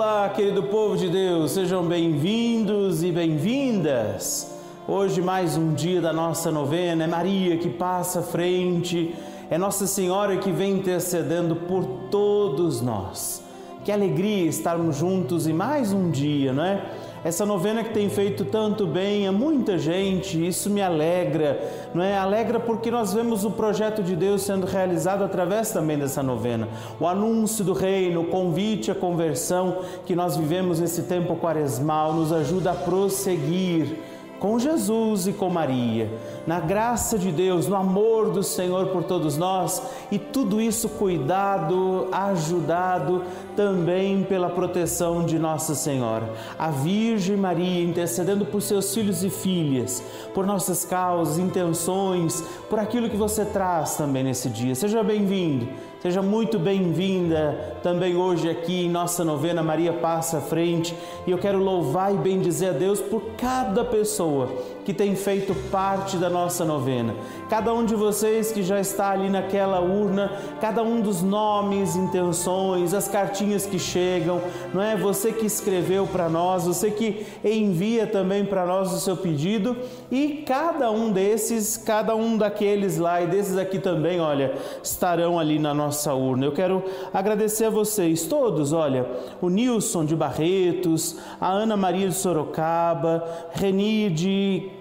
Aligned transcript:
Olá, 0.00 0.28
querido 0.28 0.62
povo 0.62 0.96
de 0.96 1.08
Deus, 1.08 1.50
sejam 1.50 1.84
bem-vindos 1.84 3.02
e 3.02 3.10
bem-vindas. 3.10 4.48
Hoje, 4.86 5.20
mais 5.20 5.56
um 5.56 5.74
dia 5.74 6.00
da 6.00 6.12
nossa 6.12 6.52
novena, 6.52 7.02
é 7.02 7.06
Maria 7.08 7.56
que 7.56 7.68
passa 7.68 8.20
à 8.20 8.22
frente, 8.22 9.12
é 9.50 9.58
Nossa 9.58 9.88
Senhora 9.88 10.36
que 10.36 10.52
vem 10.52 10.74
intercedendo 10.74 11.56
por 11.56 11.84
todos 12.12 12.80
nós. 12.80 13.42
Que 13.84 13.90
alegria 13.90 14.48
estarmos 14.48 14.98
juntos 14.98 15.48
em 15.48 15.52
mais 15.52 15.92
um 15.92 16.12
dia, 16.12 16.52
não 16.52 16.62
é? 16.62 16.80
Essa 17.24 17.44
novena 17.44 17.82
que 17.82 17.92
tem 17.92 18.08
feito 18.08 18.44
tanto 18.44 18.86
bem 18.86 19.26
a 19.26 19.32
muita 19.32 19.76
gente, 19.76 20.46
isso 20.46 20.70
me 20.70 20.80
alegra, 20.80 21.60
não 21.92 22.02
é? 22.02 22.16
Alegra 22.16 22.60
porque 22.60 22.90
nós 22.90 23.12
vemos 23.12 23.44
o 23.44 23.50
projeto 23.50 24.02
de 24.02 24.14
Deus 24.14 24.42
sendo 24.42 24.66
realizado 24.66 25.24
através 25.24 25.70
também 25.72 25.98
dessa 25.98 26.22
novena. 26.22 26.68
O 27.00 27.06
anúncio 27.06 27.64
do 27.64 27.72
reino, 27.72 28.22
o 28.22 28.26
convite 28.26 28.90
à 28.90 28.94
conversão 28.94 29.78
que 30.06 30.14
nós 30.14 30.36
vivemos 30.36 30.78
nesse 30.78 31.02
tempo 31.02 31.36
quaresmal 31.36 32.14
nos 32.14 32.32
ajuda 32.32 32.70
a 32.70 32.74
prosseguir 32.74 33.98
com 34.38 34.58
Jesus 34.58 35.26
e 35.26 35.32
com 35.32 35.50
Maria, 35.50 36.08
na 36.46 36.60
graça 36.60 37.18
de 37.18 37.32
Deus, 37.32 37.66
no 37.66 37.74
amor 37.74 38.30
do 38.30 38.42
Senhor 38.42 38.86
por 38.88 39.04
todos 39.04 39.36
nós 39.36 39.82
e 40.10 40.18
tudo 40.18 40.60
isso 40.60 40.88
cuidado, 40.88 42.08
ajudado 42.12 43.24
também 43.56 44.22
pela 44.22 44.48
proteção 44.48 45.24
de 45.24 45.38
Nossa 45.38 45.74
Senhora, 45.74 46.32
a 46.58 46.70
Virgem 46.70 47.36
Maria 47.36 47.82
intercedendo 47.82 48.44
por 48.46 48.62
seus 48.62 48.94
filhos 48.94 49.24
e 49.24 49.30
filhas, 49.30 50.02
por 50.32 50.46
nossas 50.46 50.84
causas, 50.84 51.38
intenções, 51.38 52.40
por 52.70 52.78
aquilo 52.78 53.10
que 53.10 53.16
você 53.16 53.44
traz 53.44 53.96
também 53.96 54.22
nesse 54.22 54.48
dia. 54.48 54.74
Seja 54.74 55.02
bem-vindo, 55.02 55.68
seja 56.00 56.22
muito 56.22 56.58
bem-vinda 56.58 57.76
também 57.82 58.16
hoje 58.16 58.48
aqui 58.48 58.84
em 58.84 58.90
nossa 58.90 59.24
novena 59.24 59.62
Maria 59.62 59.92
Passa 59.92 60.38
à 60.38 60.40
Frente. 60.40 60.94
E 61.26 61.30
eu 61.30 61.38
quero 61.38 61.58
louvar 61.58 62.14
e 62.14 62.18
bendizer 62.18 62.70
a 62.70 62.72
Deus 62.72 63.00
por 63.00 63.22
cada 63.36 63.84
pessoa 63.84 64.48
que 64.88 64.94
tem 64.94 65.14
feito 65.14 65.54
parte 65.70 66.16
da 66.16 66.30
nossa 66.30 66.64
novena. 66.64 67.14
Cada 67.50 67.74
um 67.74 67.84
de 67.84 67.94
vocês 67.94 68.50
que 68.50 68.62
já 68.62 68.80
está 68.80 69.10
ali 69.10 69.28
naquela 69.28 69.80
urna, 69.80 70.32
cada 70.62 70.82
um 70.82 71.02
dos 71.02 71.20
nomes, 71.20 71.94
intenções, 71.94 72.94
as 72.94 73.06
cartinhas 73.06 73.66
que 73.66 73.78
chegam, 73.78 74.40
não 74.72 74.80
é? 74.80 74.96
Você 74.96 75.30
que 75.30 75.44
escreveu 75.44 76.06
para 76.06 76.30
nós, 76.30 76.64
você 76.64 76.90
que 76.90 77.26
envia 77.44 78.06
também 78.06 78.46
para 78.46 78.64
nós 78.64 78.90
o 78.90 78.98
seu 78.98 79.14
pedido 79.14 79.76
e 80.10 80.42
cada 80.46 80.90
um 80.90 81.12
desses, 81.12 81.76
cada 81.76 82.16
um 82.16 82.38
daqueles 82.38 82.96
lá 82.96 83.20
e 83.20 83.26
desses 83.26 83.58
aqui 83.58 83.78
também, 83.78 84.22
olha, 84.22 84.54
estarão 84.82 85.38
ali 85.38 85.58
na 85.58 85.74
nossa 85.74 86.14
urna. 86.14 86.46
Eu 86.46 86.52
quero 86.52 86.82
agradecer 87.12 87.66
a 87.66 87.70
vocês 87.70 88.26
todos, 88.26 88.72
olha, 88.72 89.06
o 89.38 89.50
Nilson 89.50 90.06
de 90.06 90.16
Barretos, 90.16 91.18
a 91.38 91.50
Ana 91.50 91.76
Maria 91.76 92.08
de 92.08 92.14
Sorocaba, 92.14 93.22
Reni 93.52 94.08
de 94.08 94.77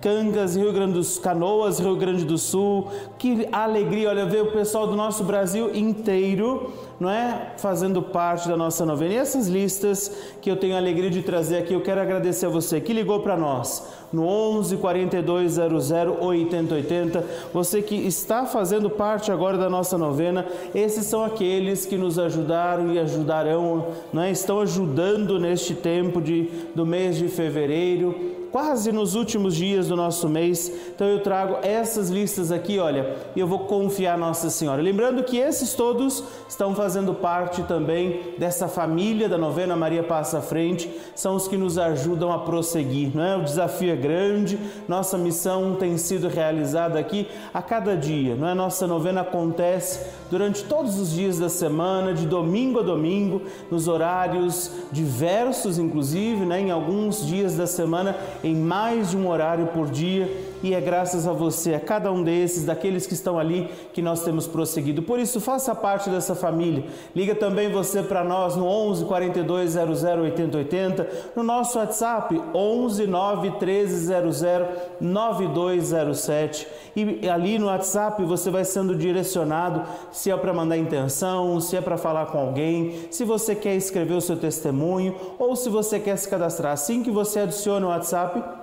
Cangas, 0.00 0.56
Rio 0.56 0.72
Grande 0.72 0.94
dos 0.94 1.18
Canoas, 1.18 1.78
Rio 1.78 1.94
Grande 1.94 2.24
do 2.24 2.38
Sul. 2.38 2.88
Que 3.18 3.46
alegria, 3.52 4.08
olha, 4.08 4.24
ver 4.24 4.42
o 4.42 4.50
pessoal 4.50 4.86
do 4.86 4.96
nosso 4.96 5.24
Brasil 5.24 5.74
inteiro, 5.74 6.72
não 6.98 7.10
é? 7.10 7.52
Fazendo 7.58 8.00
parte 8.00 8.48
da 8.48 8.56
nossa 8.56 8.86
novena. 8.86 9.12
E 9.12 9.16
essas 9.18 9.46
listas 9.46 10.10
que 10.40 10.50
eu 10.50 10.56
tenho 10.56 10.74
a 10.74 10.78
alegria 10.78 11.10
de 11.10 11.22
trazer 11.22 11.58
aqui, 11.58 11.74
eu 11.74 11.82
quero 11.82 12.00
agradecer 12.00 12.46
a 12.46 12.48
você 12.48 12.80
que 12.80 12.94
ligou 12.94 13.20
para 13.20 13.36
nós 13.36 13.86
no 14.10 14.26
11 14.26 14.78
42 14.78 15.52
00 15.52 16.16
80 16.18 16.74
80. 16.74 17.24
Você 17.52 17.82
que 17.82 17.94
está 17.94 18.46
fazendo 18.46 18.88
parte 18.88 19.30
agora 19.30 19.58
da 19.58 19.68
nossa 19.68 19.98
novena, 19.98 20.46
esses 20.74 21.04
são 21.04 21.22
aqueles 21.22 21.84
que 21.84 21.98
nos 21.98 22.18
ajudaram 22.18 22.90
e 22.90 22.98
ajudarão, 22.98 23.88
não 24.12 24.22
é? 24.22 24.30
Estão 24.30 24.60
ajudando 24.60 25.38
neste 25.38 25.74
tempo 25.74 26.22
de, 26.22 26.48
do 26.74 26.86
mês 26.86 27.16
de 27.16 27.28
fevereiro 27.28 28.39
quase 28.50 28.92
nos 28.92 29.14
últimos 29.14 29.54
dias 29.56 29.88
do 29.88 29.96
nosso 29.96 30.28
mês. 30.28 30.72
Então 30.94 31.06
eu 31.06 31.22
trago 31.22 31.58
essas 31.62 32.10
listas 32.10 32.50
aqui, 32.50 32.78
olha, 32.78 33.16
e 33.34 33.40
eu 33.40 33.46
vou 33.46 33.60
confiar 33.60 34.18
Nossa 34.18 34.50
Senhora. 34.50 34.82
Lembrando 34.82 35.22
que 35.22 35.36
esses 35.36 35.74
todos 35.74 36.22
estão 36.48 36.74
fazendo 36.74 37.14
parte 37.14 37.62
também 37.62 38.34
dessa 38.38 38.68
família 38.68 39.28
da 39.28 39.38
novena 39.38 39.76
Maria 39.76 40.02
Passa 40.02 40.38
à 40.38 40.42
Frente, 40.42 40.90
são 41.14 41.36
os 41.36 41.46
que 41.46 41.56
nos 41.56 41.78
ajudam 41.78 42.32
a 42.32 42.38
prosseguir, 42.38 43.10
não 43.14 43.24
é? 43.24 43.36
O 43.36 43.44
desafio 43.44 43.92
é 43.92 43.96
grande, 43.96 44.58
nossa 44.88 45.16
missão 45.16 45.76
tem 45.76 45.96
sido 45.96 46.28
realizada 46.28 46.98
aqui 46.98 47.28
a 47.52 47.62
cada 47.62 47.96
dia, 47.96 48.34
não 48.34 48.48
é? 48.48 48.54
Nossa 48.54 48.86
novena 48.86 49.20
acontece 49.20 50.00
durante 50.30 50.64
todos 50.64 50.98
os 50.98 51.10
dias 51.10 51.38
da 51.38 51.48
semana, 51.48 52.14
de 52.14 52.26
domingo 52.26 52.80
a 52.80 52.82
domingo, 52.82 53.42
nos 53.70 53.88
horários 53.88 54.70
diversos, 54.92 55.78
inclusive, 55.78 56.44
né? 56.44 56.60
Em 56.60 56.70
alguns 56.70 57.26
dias 57.26 57.56
da 57.56 57.66
semana 57.66 58.16
em 58.42 58.54
mais 58.54 59.14
um 59.14 59.28
horário 59.28 59.66
por 59.68 59.90
dia 59.90 60.30
e 60.62 60.74
é 60.74 60.80
graças 60.80 61.26
a 61.26 61.32
você, 61.32 61.74
a 61.74 61.80
cada 61.80 62.12
um 62.12 62.22
desses, 62.22 62.64
daqueles 62.64 63.06
que 63.06 63.14
estão 63.14 63.38
ali, 63.38 63.68
que 63.92 64.02
nós 64.02 64.22
temos 64.22 64.46
prosseguido. 64.46 65.02
Por 65.02 65.18
isso, 65.18 65.40
faça 65.40 65.74
parte 65.74 66.10
dessa 66.10 66.34
família. 66.34 66.84
Liga 67.14 67.34
também 67.34 67.70
você 67.70 68.02
para 68.02 68.22
nós 68.22 68.56
no 68.56 68.66
11 68.66 69.04
42 69.04 69.70
00 69.72 70.22
80 70.22 70.58
80, 70.58 71.08
no 71.36 71.42
nosso 71.42 71.78
WhatsApp 71.78 72.40
11 72.54 73.06
9 73.06 73.50
13 73.52 74.06
00 74.06 74.66
9207. 75.00 76.66
E 76.94 77.28
ali 77.28 77.58
no 77.58 77.66
WhatsApp 77.66 78.22
você 78.24 78.50
vai 78.50 78.64
sendo 78.64 78.94
direcionado 78.94 79.82
se 80.10 80.30
é 80.30 80.36
para 80.36 80.52
mandar 80.52 80.76
intenção, 80.76 81.60
se 81.60 81.76
é 81.76 81.80
para 81.80 81.96
falar 81.96 82.26
com 82.26 82.38
alguém, 82.38 83.08
se 83.10 83.24
você 83.24 83.54
quer 83.54 83.74
escrever 83.76 84.14
o 84.14 84.20
seu 84.20 84.36
testemunho 84.36 85.14
ou 85.38 85.54
se 85.54 85.68
você 85.68 85.98
quer 86.00 86.16
se 86.16 86.28
cadastrar. 86.28 86.72
Assim 86.72 87.02
que 87.02 87.10
você 87.10 87.40
adiciona 87.40 87.86
o 87.86 87.90
WhatsApp, 87.90 88.59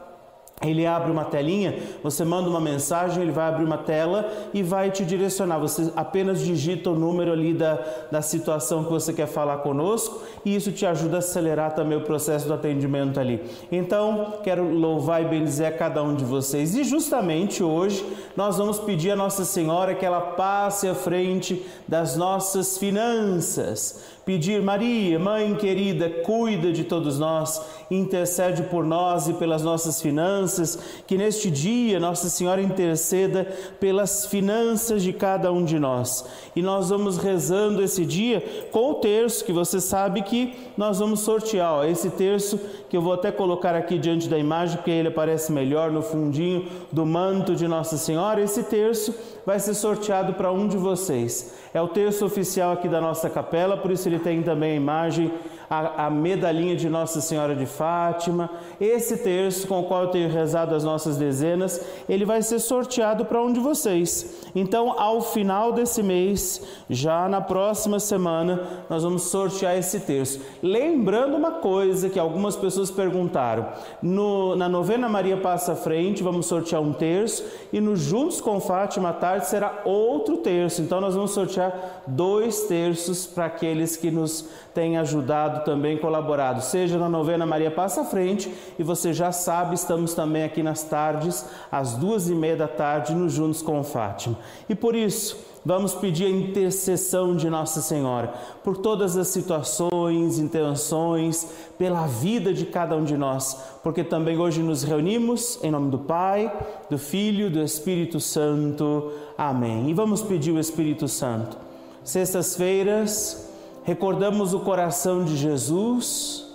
ele 0.65 0.87
abre 0.87 1.11
uma 1.11 1.23
telinha, 1.23 1.77
você 2.01 2.25
manda 2.25 2.49
uma 2.49 2.59
mensagem, 2.59 3.21
ele 3.21 3.31
vai 3.31 3.47
abrir 3.47 3.63
uma 3.63 3.77
tela 3.77 4.27
e 4.51 4.63
vai 4.63 4.89
te 4.89 5.05
direcionar. 5.05 5.59
Você 5.59 5.93
apenas 5.95 6.41
digita 6.41 6.89
o 6.89 6.95
número 6.95 7.31
ali 7.31 7.53
da, 7.53 7.79
da 8.11 8.23
situação 8.23 8.83
que 8.83 8.89
você 8.89 9.13
quer 9.13 9.27
falar 9.27 9.57
conosco 9.57 10.23
e 10.43 10.55
isso 10.55 10.71
te 10.71 10.83
ajuda 10.83 11.17
a 11.17 11.19
acelerar 11.19 11.75
também 11.75 11.95
o 11.95 12.01
processo 12.01 12.47
do 12.47 12.55
atendimento 12.55 13.19
ali. 13.19 13.39
Então, 13.71 14.39
quero 14.43 14.67
louvar 14.67 15.21
e 15.21 15.25
bendizer 15.25 15.67
a 15.67 15.71
cada 15.71 16.01
um 16.01 16.15
de 16.15 16.25
vocês. 16.25 16.75
E 16.75 16.83
justamente 16.83 17.61
hoje 17.61 18.03
nós 18.35 18.57
vamos 18.57 18.79
pedir 18.79 19.11
a 19.11 19.15
Nossa 19.15 19.45
Senhora 19.45 19.93
que 19.93 20.05
ela 20.05 20.21
passe 20.21 20.87
à 20.87 20.95
frente 20.95 21.63
das 21.87 22.17
nossas 22.17 22.79
finanças 22.79 24.16
pedir, 24.27 24.61
Maria, 24.61 25.17
Mãe 25.17 25.55
querida, 25.55 26.09
cuida 26.09 26.73
de 26.73 26.83
todos 26.83 27.17
nós, 27.17 27.61
intercede 27.89 28.63
por 28.63 28.83
nós 28.83 29.29
e 29.29 29.33
pelas 29.33 29.63
nossas 29.63 30.01
finanças, 30.01 30.77
que 31.07 31.17
neste 31.17 31.49
dia 31.49 31.97
Nossa 31.97 32.27
Senhora 32.27 32.61
interceda 32.61 33.45
pelas 33.79 34.25
finanças 34.25 35.01
de 35.01 35.13
cada 35.13 35.49
um 35.49 35.63
de 35.63 35.79
nós. 35.79 36.25
E 36.53 36.61
nós 36.61 36.89
vamos 36.89 37.15
rezando 37.17 37.81
esse 37.81 38.05
dia 38.05 38.67
com 38.69 38.91
o 38.91 38.95
terço, 38.95 39.45
que 39.45 39.53
você 39.53 39.79
sabe 39.79 40.21
que 40.23 40.53
nós 40.75 40.99
vamos 40.99 41.21
sortear. 41.21 41.75
Ó, 41.75 41.83
esse 41.85 42.09
terço 42.09 42.59
que 42.89 42.97
eu 42.97 43.01
vou 43.01 43.13
até 43.13 43.31
colocar 43.31 43.75
aqui 43.75 43.97
diante 43.97 44.27
da 44.27 44.37
imagem, 44.37 44.75
porque 44.75 44.91
ele 44.91 45.07
aparece 45.07 45.53
melhor 45.53 45.89
no 45.89 46.01
fundinho 46.01 46.65
do 46.91 47.05
manto 47.05 47.55
de 47.55 47.65
Nossa 47.65 47.95
Senhora. 47.95 48.41
Esse 48.41 48.63
terço 48.63 49.15
vai 49.45 49.57
ser 49.61 49.73
sorteado 49.73 50.33
para 50.33 50.51
um 50.51 50.67
de 50.67 50.75
vocês. 50.75 51.53
É 51.73 51.81
o 51.81 51.87
terço 51.87 52.25
oficial 52.25 52.73
aqui 52.73 52.89
da 52.89 52.99
nossa 52.99 53.29
capela, 53.29 53.77
por 53.77 53.91
isso 53.91 54.09
ele 54.09 54.16
tem 54.19 54.41
também 54.41 54.73
a 54.73 54.75
imagem 54.75 55.31
a, 55.69 56.05
a 56.05 56.09
medalhinha 56.09 56.75
de 56.75 56.89
Nossa 56.89 57.21
Senhora 57.21 57.55
de 57.55 57.65
Fátima. 57.65 58.49
Esse 58.79 59.17
terço 59.17 59.67
com 59.67 59.79
o 59.81 59.83
qual 59.83 60.03
eu 60.03 60.09
tenho 60.09 60.29
rezado 60.29 60.73
as 60.73 60.83
nossas 60.83 61.17
dezenas, 61.17 61.81
ele 62.07 62.25
vai 62.25 62.41
ser 62.41 62.59
sorteado 62.59 63.25
para 63.25 63.41
um 63.41 63.51
de 63.51 63.59
vocês. 63.59 64.47
Então, 64.55 64.99
ao 64.99 65.21
final 65.21 65.71
desse 65.73 66.01
mês, 66.01 66.61
já 66.89 67.27
na 67.27 67.41
próxima 67.41 67.99
semana, 67.99 68.61
nós 68.89 69.03
vamos 69.03 69.23
sortear 69.23 69.77
esse 69.77 69.99
terço. 69.99 70.39
Lembrando 70.63 71.35
uma 71.35 71.51
coisa 71.51 72.09
que 72.09 72.19
algumas 72.19 72.55
pessoas 72.55 72.89
perguntaram: 72.89 73.67
no, 74.01 74.55
na 74.55 74.69
novena 74.69 75.09
Maria 75.09 75.37
Passa 75.37 75.73
à 75.73 75.75
Frente, 75.75 76.23
vamos 76.23 76.45
sortear 76.45 76.81
um 76.81 76.93
terço, 76.93 77.43
e 77.73 77.79
no 77.79 77.95
Juntos 77.95 78.39
com 78.39 78.59
Fátima 78.59 79.09
à 79.09 79.13
tarde 79.13 79.47
será 79.47 79.81
outro 79.85 80.37
terço. 80.37 80.81
Então, 80.81 81.01
nós 81.01 81.15
vamos 81.15 81.31
sortear 81.31 82.01
dois 82.07 82.61
terços 82.63 83.25
para 83.25 83.45
aqueles 83.45 83.97
que 83.97 84.09
nos 84.09 84.47
têm 84.73 84.97
ajudado 84.97 85.56
também, 85.63 85.97
colaborado, 85.97 86.61
seja 86.61 86.97
na 86.97 87.09
novena 87.09 87.45
Maria 87.45 87.71
Passa 87.71 88.01
à 88.01 88.05
Frente, 88.05 88.51
e 88.77 88.83
você 88.83 89.13
já 89.13 89.31
sabe, 89.31 89.75
estamos 89.75 90.13
também 90.13 90.43
aqui 90.43 90.63
nas 90.63 90.83
tardes, 90.83 91.45
às 91.71 91.93
duas 91.93 92.29
e 92.29 92.35
meia 92.35 92.55
da 92.55 92.67
tarde, 92.67 93.13
no 93.13 93.29
Juntos 93.29 93.61
com 93.61 93.83
Fátima. 93.83 94.37
E 94.67 94.75
por 94.75 94.95
isso, 94.95 95.37
vamos 95.65 95.93
pedir 95.93 96.25
a 96.25 96.29
intercessão 96.29 97.35
de 97.35 97.49
Nossa 97.49 97.81
Senhora 97.81 98.33
por 98.63 98.77
todas 98.77 99.17
as 99.17 99.27
situações, 99.27 100.39
intenções, 100.39 101.47
pela 101.77 102.07
vida 102.07 102.53
de 102.53 102.65
cada 102.65 102.95
um 102.95 103.03
de 103.03 103.17
nós, 103.17 103.57
porque 103.83 104.03
também 104.03 104.37
hoje 104.37 104.61
nos 104.61 104.83
reunimos 104.83 105.59
em 105.63 105.71
nome 105.71 105.91
do 105.91 105.99
Pai, 105.99 106.51
do 106.89 106.97
Filho, 106.97 107.49
do 107.49 107.61
Espírito 107.61 108.19
Santo. 108.19 109.11
Amém. 109.37 109.89
E 109.89 109.93
vamos 109.93 110.21
pedir 110.21 110.51
o 110.51 110.59
Espírito 110.59 111.07
Santo. 111.07 111.57
Sextas-feiras, 112.03 113.46
recordamos 113.87 114.53
o 114.53 114.59
coração 114.59 115.23
de 115.23 115.37
Jesus, 115.37 116.45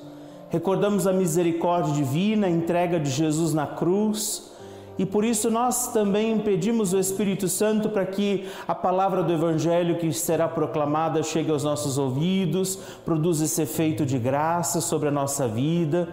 recordamos 0.51 1.07
a 1.07 1.15
misericórdia 1.15 1.95
divina, 1.95 2.47
a 2.47 2.51
entrega 2.51 3.01
de 3.01 3.09
Jesus 3.09 3.55
na 3.55 3.67
cruz. 3.67 4.53
E 4.99 5.07
por 5.07 5.25
isso 5.25 5.51
nós 5.51 5.95
também 5.95 6.39
pedimos 6.39 6.93
o 6.93 6.99
Espírito 6.99 7.49
Santo 7.49 7.89
para 7.89 8.05
que 8.05 8.47
a 8.69 8.75
palavra 8.75 9.23
do 9.23 9.33
Evangelho 9.33 9.97
que 9.97 10.13
será 10.13 10.47
proclamada 10.47 11.23
chegue 11.23 11.51
aos 11.51 11.65
nossos 11.65 11.97
ouvidos, 11.97 12.79
produza 13.03 13.47
esse 13.47 13.63
efeito 13.63 14.05
de 14.05 14.19
graça 14.19 14.83
sobre 14.83 15.09
a 15.09 15.13
nossa 15.13 15.49
vida, 15.49 16.07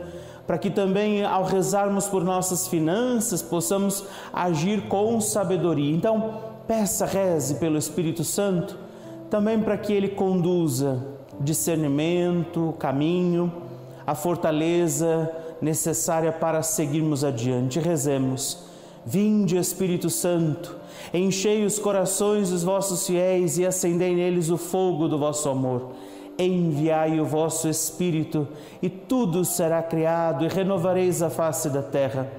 para 0.48 0.58
que 0.58 0.70
também 0.70 1.26
ao 1.26 1.44
rezarmos 1.44 2.08
por 2.08 2.24
nossas 2.24 2.70
finanças 2.70 3.42
possamos 3.42 4.06
agir 4.32 4.88
com 4.88 5.20
sabedoria. 5.20 5.94
Então, 5.94 6.36
peça, 6.66 7.06
reze 7.06 7.56
pelo 7.56 7.78
Espírito 7.78 8.24
Santo, 8.24 8.88
também 9.30 9.60
para 9.60 9.78
que 9.78 9.94
ele 9.94 10.10
conduza 10.10 11.04
discernimento, 11.40 12.76
caminho, 12.78 13.52
a 14.06 14.14
fortaleza 14.14 15.32
necessária 15.62 16.32
para 16.32 16.62
seguirmos 16.62 17.24
adiante. 17.24 17.80
Rezemos. 17.80 18.70
Vinde, 19.06 19.58
Espírito 19.58 20.10
Santo, 20.10 20.76
enchei 21.14 21.66
os 21.66 21.80
corações 21.80 22.50
dos 22.50 22.64
vossos 22.64 23.08
fiéis 23.08 23.58
e 23.58 23.66
acendei 23.66 24.14
neles 24.14 24.50
o 24.50 24.58
fogo 24.58 25.08
do 25.08 25.18
vosso 25.18 25.48
amor. 25.50 25.92
Enviai 26.38 27.20
o 27.20 27.26
vosso 27.26 27.68
Espírito, 27.68 28.48
e 28.82 28.90
tudo 28.90 29.44
será 29.44 29.82
criado, 29.82 30.46
e 30.46 30.48
renovareis 30.48 31.22
a 31.22 31.30
face 31.30 31.70
da 31.70 31.82
terra. 31.82 32.32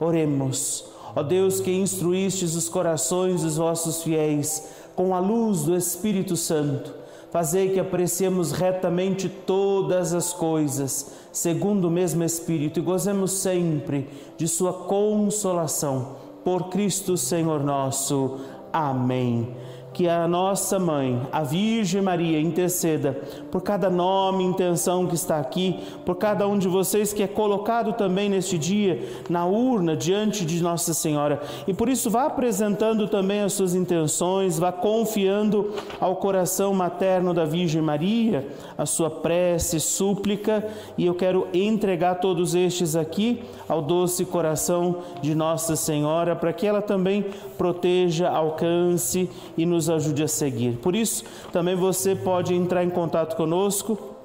Oremos, 0.00 0.84
ó 1.14 1.22
Deus 1.22 1.60
que 1.60 1.70
instruístes 1.70 2.54
os 2.54 2.68
corações 2.68 3.42
dos 3.42 3.56
vossos 3.56 4.02
fiéis 4.02 4.68
com 4.98 5.14
a 5.14 5.20
luz 5.20 5.62
do 5.62 5.76
Espírito 5.76 6.36
Santo 6.36 6.98
Fazei 7.30 7.68
que 7.70 7.78
apreciemos 7.78 8.52
retamente 8.52 9.28
todas 9.28 10.14
as 10.14 10.32
coisas, 10.32 11.12
segundo 11.30 11.88
o 11.88 11.90
mesmo 11.90 12.24
Espírito, 12.24 12.80
e 12.80 12.82
gozemos 12.82 13.32
sempre 13.32 14.08
de 14.38 14.48
Sua 14.48 14.72
consolação. 14.72 16.16
Por 16.42 16.70
Cristo 16.70 17.18
Senhor 17.18 17.62
nosso. 17.62 18.38
Amém 18.72 19.54
que 19.98 20.08
a 20.08 20.28
nossa 20.28 20.78
mãe, 20.78 21.20
a 21.32 21.42
Virgem 21.42 22.00
Maria, 22.00 22.40
interceda 22.40 23.20
por 23.50 23.60
cada 23.62 23.90
nome, 23.90 24.44
intenção 24.44 25.08
que 25.08 25.16
está 25.16 25.40
aqui, 25.40 25.76
por 26.06 26.14
cada 26.14 26.46
um 26.46 26.56
de 26.56 26.68
vocês 26.68 27.12
que 27.12 27.20
é 27.20 27.26
colocado 27.26 27.92
também 27.94 28.28
neste 28.28 28.56
dia 28.56 29.02
na 29.28 29.44
urna 29.44 29.96
diante 29.96 30.44
de 30.44 30.62
Nossa 30.62 30.94
Senhora. 30.94 31.42
E 31.66 31.74
por 31.74 31.88
isso 31.88 32.08
vá 32.10 32.26
apresentando 32.26 33.08
também 33.08 33.40
as 33.40 33.54
suas 33.54 33.74
intenções, 33.74 34.56
vá 34.56 34.70
confiando 34.70 35.74
ao 35.98 36.14
coração 36.14 36.72
materno 36.72 37.34
da 37.34 37.44
Virgem 37.44 37.82
Maria 37.82 38.46
a 38.78 38.86
sua 38.86 39.10
prece, 39.10 39.80
súplica, 39.80 40.64
e 40.96 41.06
eu 41.06 41.14
quero 41.16 41.48
entregar 41.52 42.20
todos 42.20 42.54
estes 42.54 42.94
aqui 42.94 43.42
ao 43.68 43.82
doce 43.82 44.24
coração 44.24 44.98
de 45.20 45.34
Nossa 45.34 45.74
Senhora 45.74 46.36
para 46.36 46.52
que 46.52 46.68
ela 46.68 46.80
também 46.80 47.26
proteja, 47.56 48.28
alcance 48.28 49.28
e 49.56 49.66
nos 49.66 49.87
ajude 49.88 50.22
a 50.22 50.28
seguir. 50.28 50.78
Por 50.78 50.94
isso, 50.94 51.24
também 51.52 51.74
você 51.74 52.14
pode 52.14 52.54
entrar 52.54 52.84
em 52.84 52.90
contato 52.90 53.36
conosco 53.36 54.16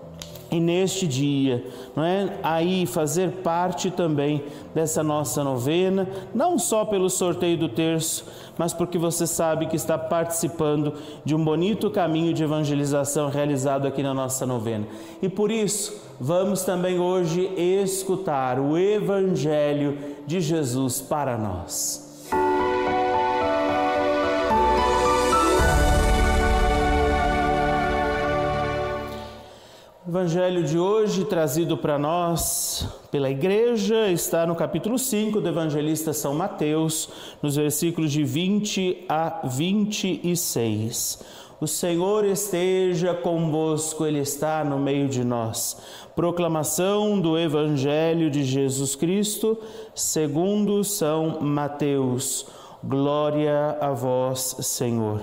e 0.53 0.59
neste 0.59 1.07
dia, 1.07 1.65
não 1.95 2.03
é? 2.03 2.37
Aí 2.43 2.85
fazer 2.85 3.31
parte 3.41 3.89
também 3.89 4.43
dessa 4.73 5.01
nossa 5.01 5.43
novena, 5.43 6.07
não 6.33 6.59
só 6.59 6.85
pelo 6.85 7.09
sorteio 7.09 7.57
do 7.57 7.67
terço, 7.67 8.23
mas 8.55 8.71
porque 8.71 8.99
você 8.99 9.25
sabe 9.25 9.65
que 9.65 9.75
está 9.75 9.97
participando 9.97 10.93
de 11.25 11.33
um 11.33 11.43
bonito 11.43 11.89
caminho 11.89 12.35
de 12.35 12.43
evangelização 12.43 13.29
realizado 13.29 13.87
aqui 13.87 14.03
na 14.03 14.13
nossa 14.13 14.45
novena. 14.45 14.85
E 15.23 15.27
por 15.27 15.49
isso, 15.49 15.99
vamos 16.19 16.61
também 16.61 16.99
hoje 16.99 17.49
escutar 17.57 18.59
o 18.59 18.77
evangelho 18.77 19.97
de 20.27 20.39
Jesus 20.39 21.01
para 21.01 21.35
nós. 21.35 22.12
Evangelho 30.13 30.63
de 30.63 30.77
hoje, 30.77 31.25
trazido 31.25 31.75
para 31.75 31.97
nós 31.97 32.87
pela 33.09 33.31
igreja, 33.31 34.11
está 34.11 34.45
no 34.45 34.53
capítulo 34.53 34.99
5 34.99 35.41
do 35.41 35.49
evangelista 35.49 36.13
São 36.13 36.35
Mateus, 36.35 37.09
nos 37.41 37.55
versículos 37.55 38.11
de 38.11 38.23
20 38.23 39.05
a 39.09 39.41
26. 39.47 41.19
O 41.59 41.65
Senhor 41.65 42.25
esteja 42.25 43.15
convosco, 43.15 44.05
Ele 44.05 44.19
está 44.19 44.63
no 44.63 44.77
meio 44.77 45.09
de 45.09 45.23
nós. 45.23 45.81
Proclamação 46.15 47.19
do 47.19 47.35
Evangelho 47.35 48.29
de 48.29 48.43
Jesus 48.43 48.95
Cristo, 48.95 49.57
segundo 49.95 50.83
São 50.83 51.39
Mateus. 51.41 52.45
Glória 52.83 53.79
a 53.81 53.89
vós, 53.89 54.57
Senhor. 54.59 55.21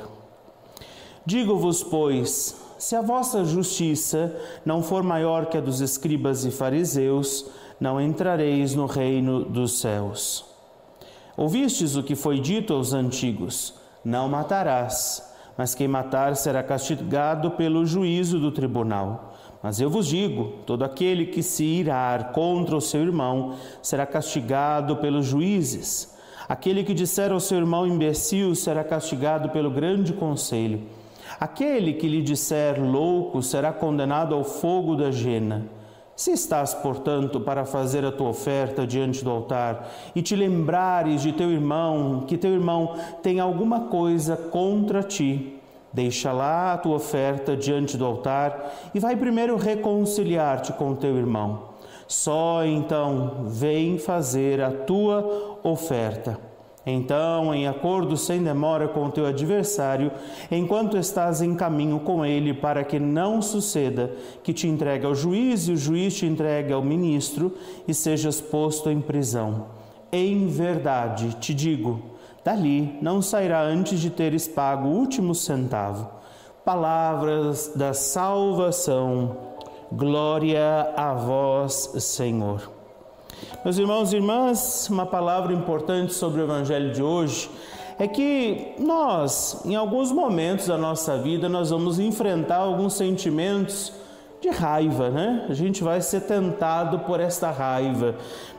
Digo-vos, 1.24 1.80
pois, 1.84 2.59
se 2.80 2.96
a 2.96 3.02
vossa 3.02 3.44
justiça 3.44 4.34
não 4.64 4.82
for 4.82 5.02
maior 5.02 5.46
que 5.46 5.58
a 5.58 5.60
dos 5.60 5.82
escribas 5.82 6.46
e 6.46 6.50
fariseus, 6.50 7.44
não 7.78 8.00
entrareis 8.00 8.74
no 8.74 8.86
reino 8.86 9.44
dos 9.44 9.80
céus. 9.80 10.46
Ouvistes 11.36 11.94
o 11.94 12.02
que 12.02 12.14
foi 12.14 12.40
dito 12.40 12.72
aos 12.72 12.94
antigos: 12.94 13.74
Não 14.02 14.30
matarás, 14.30 15.22
mas 15.58 15.74
quem 15.74 15.86
matar 15.86 16.34
será 16.36 16.62
castigado 16.62 17.50
pelo 17.50 17.84
juízo 17.84 18.40
do 18.40 18.50
tribunal. 18.50 19.34
Mas 19.62 19.78
eu 19.78 19.90
vos 19.90 20.06
digo: 20.06 20.54
todo 20.64 20.82
aquele 20.82 21.26
que 21.26 21.42
se 21.42 21.62
irar 21.62 22.32
contra 22.32 22.74
o 22.74 22.80
seu 22.80 23.02
irmão 23.02 23.56
será 23.82 24.06
castigado 24.06 24.96
pelos 24.96 25.26
juízes. 25.26 26.16
Aquele 26.48 26.82
que 26.82 26.94
disser 26.94 27.30
ao 27.30 27.40
seu 27.40 27.58
irmão 27.58 27.86
imbecil 27.86 28.54
será 28.54 28.82
castigado 28.82 29.50
pelo 29.50 29.70
grande 29.70 30.14
conselho. 30.14 30.80
Aquele 31.38 31.92
que 31.92 32.08
lhe 32.08 32.22
disser 32.22 32.82
louco 32.82 33.42
será 33.42 33.72
condenado 33.72 34.34
ao 34.34 34.42
fogo 34.42 34.96
da 34.96 35.10
jena. 35.10 35.66
Se 36.20 36.32
estás, 36.32 36.74
portanto, 36.74 37.40
para 37.40 37.64
fazer 37.64 38.04
a 38.04 38.12
tua 38.12 38.28
oferta 38.28 38.86
diante 38.86 39.24
do 39.24 39.30
altar 39.30 39.90
e 40.14 40.20
te 40.20 40.36
lembrares 40.36 41.22
de 41.22 41.32
teu 41.32 41.50
irmão, 41.50 42.24
que 42.26 42.36
teu 42.36 42.52
irmão 42.52 42.94
tem 43.22 43.40
alguma 43.40 43.84
coisa 43.84 44.36
contra 44.36 45.02
ti, 45.02 45.58
deixa 45.92 46.30
lá 46.30 46.74
a 46.74 46.78
tua 46.78 46.96
oferta 46.96 47.56
diante 47.56 47.96
do 47.96 48.04
altar 48.04 48.70
e 48.94 49.00
vai 49.00 49.16
primeiro 49.16 49.56
reconciliar-te 49.56 50.74
com 50.74 50.94
teu 50.94 51.16
irmão. 51.16 51.70
Só 52.06 52.66
então 52.66 53.46
vem 53.46 53.96
fazer 53.96 54.60
a 54.60 54.70
tua 54.70 55.58
oferta. 55.62 56.49
Então, 56.90 57.54
em 57.54 57.66
acordo 57.66 58.16
sem 58.16 58.42
demora 58.42 58.88
com 58.88 59.06
o 59.06 59.10
teu 59.10 59.26
adversário, 59.26 60.10
enquanto 60.50 60.96
estás 60.96 61.40
em 61.40 61.54
caminho 61.54 62.00
com 62.00 62.24
ele, 62.24 62.52
para 62.52 62.84
que 62.84 62.98
não 62.98 63.40
suceda 63.40 64.12
que 64.42 64.52
te 64.52 64.66
entregue 64.66 65.06
ao 65.06 65.14
juiz 65.14 65.68
e 65.68 65.72
o 65.72 65.76
juiz 65.76 66.14
te 66.14 66.26
entregue 66.26 66.72
ao 66.72 66.82
ministro 66.82 67.54
e 67.86 67.94
sejas 67.94 68.40
posto 68.40 68.90
em 68.90 69.00
prisão. 69.00 69.66
Em 70.12 70.46
verdade 70.48 71.34
te 71.34 71.54
digo, 71.54 72.02
dali 72.44 72.98
não 73.00 73.22
sairá 73.22 73.62
antes 73.62 74.00
de 74.00 74.10
teres 74.10 74.48
pago 74.48 74.88
o 74.88 74.92
último 74.92 75.34
centavo. 75.34 76.10
Palavras 76.64 77.72
da 77.74 77.94
salvação. 77.94 79.36
Glória 79.92 80.92
a 80.96 81.14
vós, 81.14 81.92
Senhor. 81.98 82.79
Meus 83.64 83.78
irmãos 83.78 84.12
e 84.12 84.16
irmãs, 84.16 84.88
uma 84.90 85.06
palavra 85.06 85.52
importante 85.52 86.14
sobre 86.14 86.40
o 86.40 86.44
Evangelho 86.44 86.92
de 86.92 87.02
hoje 87.02 87.50
é 87.98 88.08
que 88.08 88.72
nós, 88.78 89.60
em 89.66 89.76
alguns 89.76 90.10
momentos 90.10 90.66
da 90.66 90.78
nossa 90.78 91.18
vida, 91.18 91.48
nós 91.48 91.68
vamos 91.68 91.98
enfrentar 91.98 92.56
alguns 92.56 92.94
sentimentos 92.94 93.92
de 94.40 94.48
raiva, 94.48 95.10
né? 95.10 95.44
A 95.50 95.52
gente 95.52 95.84
vai 95.84 96.00
ser 96.00 96.22
tentado 96.22 97.00
por 97.00 97.20
esta 97.20 97.50
raiva. 97.50 98.14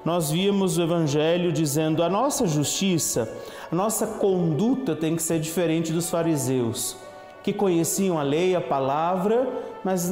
Nós 0.05 0.29
vimos 0.29 0.77
o 0.77 0.83
Evangelho 0.83 1.51
dizendo 1.51 2.03
a 2.03 2.09
nossa 2.09 2.45
justiça, 2.45 3.27
a 3.71 3.75
nossa 3.75 4.05
conduta 4.05 4.95
tem 4.95 5.15
que 5.15 5.23
ser 5.23 5.39
diferente 5.39 5.91
dos 5.91 6.07
fariseus, 6.09 6.95
que 7.43 7.53
conheciam 7.53 8.17
a 8.19 8.23
lei, 8.23 8.55
a 8.55 8.61
palavra, 8.61 9.47
mas 9.83 10.11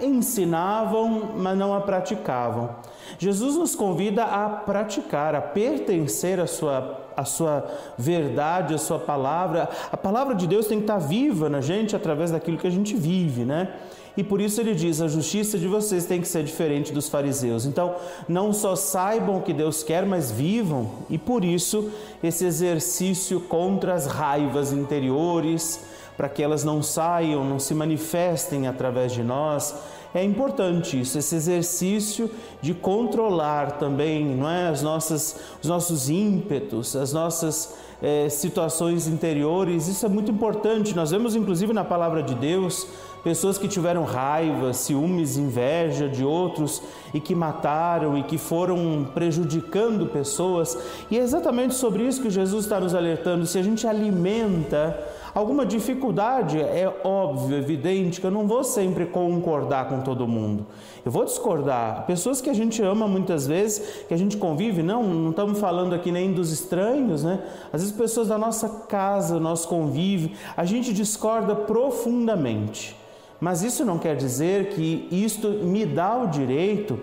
ensinavam, 0.00 1.32
mas 1.36 1.56
não 1.56 1.74
a 1.74 1.80
praticavam. 1.80 2.70
Jesus 3.18 3.56
nos 3.56 3.74
convida 3.74 4.24
a 4.24 4.48
praticar, 4.48 5.34
a 5.34 5.40
pertencer 5.42 6.40
à 6.40 6.46
sua, 6.46 7.06
à 7.16 7.24
sua 7.24 7.66
verdade, 7.98 8.74
à 8.74 8.78
sua 8.78 8.98
palavra. 8.98 9.68
A 9.92 9.96
palavra 9.96 10.34
de 10.34 10.46
Deus 10.46 10.66
tem 10.66 10.78
que 10.78 10.84
estar 10.84 10.98
viva 10.98 11.48
na 11.48 11.60
gente 11.60 11.94
através 11.94 12.30
daquilo 12.30 12.56
que 12.56 12.66
a 12.66 12.70
gente 12.70 12.94
vive, 12.94 13.44
né? 13.44 13.74
E 14.16 14.24
por 14.24 14.40
isso 14.40 14.60
ele 14.60 14.74
diz: 14.74 15.00
a 15.00 15.08
justiça 15.08 15.58
de 15.58 15.68
vocês 15.68 16.04
tem 16.04 16.20
que 16.20 16.28
ser 16.28 16.42
diferente 16.42 16.92
dos 16.92 17.08
fariseus. 17.08 17.64
Então, 17.64 17.94
não 18.28 18.52
só 18.52 18.74
saibam 18.74 19.38
o 19.38 19.42
que 19.42 19.52
Deus 19.52 19.82
quer, 19.82 20.04
mas 20.04 20.30
vivam. 20.30 20.90
E 21.08 21.16
por 21.16 21.44
isso, 21.44 21.90
esse 22.22 22.44
exercício 22.44 23.40
contra 23.40 23.94
as 23.94 24.06
raivas 24.06 24.72
interiores, 24.72 25.80
para 26.20 26.28
que 26.28 26.42
elas 26.42 26.64
não 26.64 26.82
saiam, 26.82 27.42
não 27.42 27.58
se 27.58 27.74
manifestem 27.74 28.68
através 28.68 29.10
de 29.10 29.22
nós. 29.22 29.74
É 30.12 30.22
importante 30.22 31.00
isso, 31.00 31.16
esse 31.16 31.34
exercício 31.34 32.30
de 32.60 32.74
controlar 32.74 33.78
também 33.78 34.36
não 34.36 34.46
é, 34.46 34.68
as 34.68 34.82
nossas, 34.82 35.34
os 35.62 35.66
nossos 35.66 36.10
ímpetos, 36.10 36.94
as 36.94 37.14
nossas 37.14 37.74
é, 38.02 38.28
situações 38.28 39.08
interiores. 39.08 39.88
Isso 39.88 40.04
é 40.04 40.10
muito 40.10 40.30
importante. 40.30 40.94
Nós 40.94 41.10
vemos, 41.10 41.34
inclusive, 41.34 41.72
na 41.72 41.84
palavra 41.84 42.22
de 42.22 42.34
Deus, 42.34 42.86
pessoas 43.24 43.56
que 43.56 43.66
tiveram 43.66 44.04
raiva, 44.04 44.74
ciúmes, 44.74 45.38
inveja 45.38 46.06
de 46.06 46.22
outros 46.22 46.82
e 47.14 47.20
que 47.20 47.34
mataram 47.34 48.18
e 48.18 48.24
que 48.24 48.36
foram 48.36 49.08
prejudicando 49.14 50.04
pessoas. 50.04 50.76
E 51.10 51.18
é 51.18 51.22
exatamente 51.22 51.72
sobre 51.72 52.02
isso 52.02 52.20
que 52.20 52.28
Jesus 52.28 52.66
está 52.66 52.78
nos 52.78 52.94
alertando. 52.94 53.46
Se 53.46 53.58
a 53.58 53.62
gente 53.62 53.86
alimenta 53.86 54.98
alguma 55.34 55.64
dificuldade, 55.64 56.58
é 56.58 56.92
óbvio, 57.04 57.56
evidente 57.56 58.20
que 58.20 58.26
eu 58.26 58.30
não 58.30 58.46
vou 58.46 58.64
sempre 58.64 59.06
concordar 59.06 59.88
com 59.88 60.00
todo 60.00 60.26
mundo. 60.26 60.66
Eu 61.04 61.10
vou 61.10 61.24
discordar. 61.24 62.04
Pessoas 62.06 62.40
que 62.40 62.50
a 62.50 62.54
gente 62.54 62.82
ama 62.82 63.06
muitas 63.08 63.46
vezes, 63.46 64.04
que 64.06 64.14
a 64.14 64.16
gente 64.16 64.36
convive, 64.36 64.82
não, 64.82 65.02
não 65.02 65.30
estamos 65.30 65.58
falando 65.58 65.94
aqui 65.94 66.10
nem 66.12 66.32
dos 66.32 66.52
estranhos, 66.52 67.24
né? 67.24 67.42
Às 67.72 67.82
vezes 67.82 67.96
pessoas 67.96 68.28
da 68.28 68.38
nossa 68.38 68.68
casa, 68.88 69.40
nosso 69.40 69.68
convívio, 69.68 70.32
a 70.56 70.64
gente 70.64 70.92
discorda 70.92 71.54
profundamente. 71.54 72.96
Mas 73.40 73.62
isso 73.62 73.84
não 73.84 73.98
quer 73.98 74.16
dizer 74.16 74.70
que 74.70 75.08
isto 75.10 75.48
me 75.48 75.86
dá 75.86 76.16
o 76.16 76.26
direito 76.26 76.98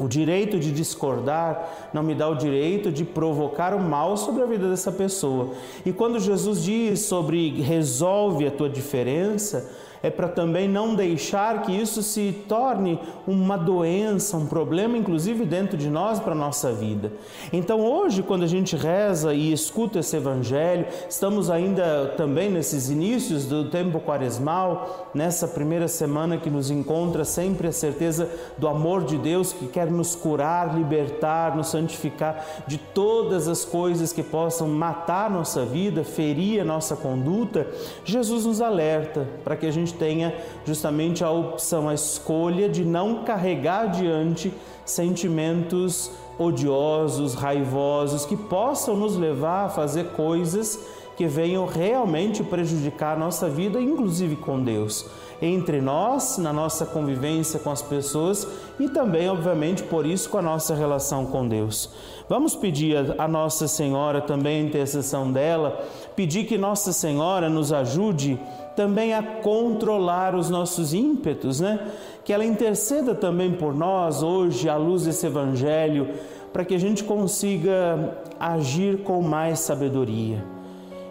o 0.00 0.08
direito 0.08 0.58
de 0.58 0.72
discordar 0.72 1.90
não 1.92 2.02
me 2.02 2.14
dá 2.14 2.26
o 2.28 2.34
direito 2.34 2.90
de 2.90 3.04
provocar 3.04 3.74
o 3.74 3.80
mal 3.80 4.16
sobre 4.16 4.42
a 4.42 4.46
vida 4.46 4.68
dessa 4.68 4.90
pessoa. 4.90 5.50
E 5.84 5.92
quando 5.92 6.18
Jesus 6.18 6.62
diz 6.62 7.00
sobre 7.00 7.60
resolve 7.60 8.46
a 8.46 8.50
tua 8.50 8.68
diferença, 8.68 9.70
é 10.02 10.10
para 10.10 10.28
também 10.28 10.68
não 10.68 10.94
deixar 10.94 11.62
que 11.62 11.72
isso 11.72 12.02
se 12.02 12.32
torne 12.48 12.98
uma 13.26 13.56
doença, 13.56 14.36
um 14.36 14.46
problema, 14.46 14.96
inclusive 14.96 15.44
dentro 15.44 15.76
de 15.76 15.90
nós, 15.90 16.18
para 16.18 16.32
a 16.32 16.36
nossa 16.36 16.72
vida. 16.72 17.12
Então, 17.52 17.80
hoje, 17.80 18.22
quando 18.22 18.44
a 18.44 18.48
gente 18.48 18.76
reza 18.76 19.34
e 19.34 19.52
escuta 19.52 19.98
esse 19.98 20.16
Evangelho, 20.16 20.86
estamos 21.08 21.50
ainda 21.50 22.14
também 22.16 22.50
nesses 22.50 22.90
inícios 22.90 23.44
do 23.44 23.68
tempo 23.70 24.00
quaresmal, 24.00 25.10
nessa 25.14 25.46
primeira 25.46 25.88
semana 25.88 26.36
que 26.38 26.50
nos 26.50 26.70
encontra 26.70 27.24
sempre 27.24 27.68
a 27.68 27.72
certeza 27.72 28.28
do 28.56 28.68
amor 28.68 29.04
de 29.04 29.18
Deus 29.18 29.52
que 29.52 29.66
quer 29.66 29.90
nos 29.90 30.14
curar, 30.14 30.74
libertar, 30.74 31.56
nos 31.56 31.68
santificar 31.68 32.64
de 32.66 32.78
todas 32.78 33.48
as 33.48 33.64
coisas 33.64 34.12
que 34.12 34.22
possam 34.22 34.68
matar 34.68 35.30
nossa 35.30 35.64
vida, 35.64 36.04
ferir 36.04 36.60
a 36.60 36.64
nossa 36.64 36.96
conduta. 36.96 37.66
Jesus 38.04 38.46
nos 38.46 38.60
alerta 38.60 39.26
para 39.44 39.56
que 39.56 39.66
a 39.66 39.70
gente 39.70 39.89
gente 39.90 39.94
tenha 39.94 40.34
justamente 40.64 41.24
a 41.24 41.30
opção, 41.30 41.88
a 41.88 41.94
escolha 41.94 42.68
de 42.68 42.84
não 42.84 43.24
carregar 43.24 43.84
adiante 43.84 44.52
sentimentos 44.84 46.10
odiosos, 46.38 47.34
raivosos, 47.34 48.24
que 48.24 48.36
possam 48.36 48.96
nos 48.96 49.16
levar 49.16 49.66
a 49.66 49.68
fazer 49.68 50.12
coisas 50.12 50.78
que 51.16 51.26
venham 51.26 51.66
realmente 51.66 52.42
prejudicar 52.42 53.14
a 53.14 53.18
nossa 53.18 53.46
vida, 53.48 53.78
inclusive 53.78 54.36
com 54.36 54.62
Deus, 54.62 55.04
entre 55.42 55.78
nós, 55.80 56.38
na 56.38 56.50
nossa 56.50 56.86
convivência 56.86 57.60
com 57.60 57.70
as 57.70 57.82
pessoas 57.82 58.46
e 58.78 58.88
também, 58.88 59.28
obviamente, 59.28 59.82
por 59.82 60.06
isso, 60.06 60.30
com 60.30 60.38
a 60.38 60.42
nossa 60.42 60.74
relação 60.74 61.26
com 61.26 61.46
Deus. 61.46 61.90
Vamos 62.26 62.56
pedir 62.56 62.96
a 63.18 63.28
Nossa 63.28 63.68
Senhora 63.68 64.22
também 64.22 64.62
a 64.62 64.66
intercessão 64.66 65.30
dela, 65.30 65.84
pedir 66.16 66.44
que 66.44 66.56
Nossa 66.56 66.92
Senhora 66.92 67.50
nos 67.50 67.70
ajude 67.70 68.40
também 68.80 69.12
a 69.12 69.22
controlar 69.22 70.34
os 70.34 70.48
nossos 70.48 70.94
ímpetos, 70.94 71.60
né? 71.60 71.86
Que 72.24 72.32
ela 72.32 72.46
interceda 72.46 73.14
também 73.14 73.52
por 73.52 73.74
nós 73.74 74.22
hoje, 74.22 74.70
à 74.70 74.76
luz 74.78 75.04
desse 75.04 75.26
Evangelho, 75.26 76.08
para 76.50 76.64
que 76.64 76.74
a 76.74 76.78
gente 76.78 77.04
consiga 77.04 78.16
agir 78.40 79.02
com 79.02 79.20
mais 79.20 79.58
sabedoria. 79.58 80.42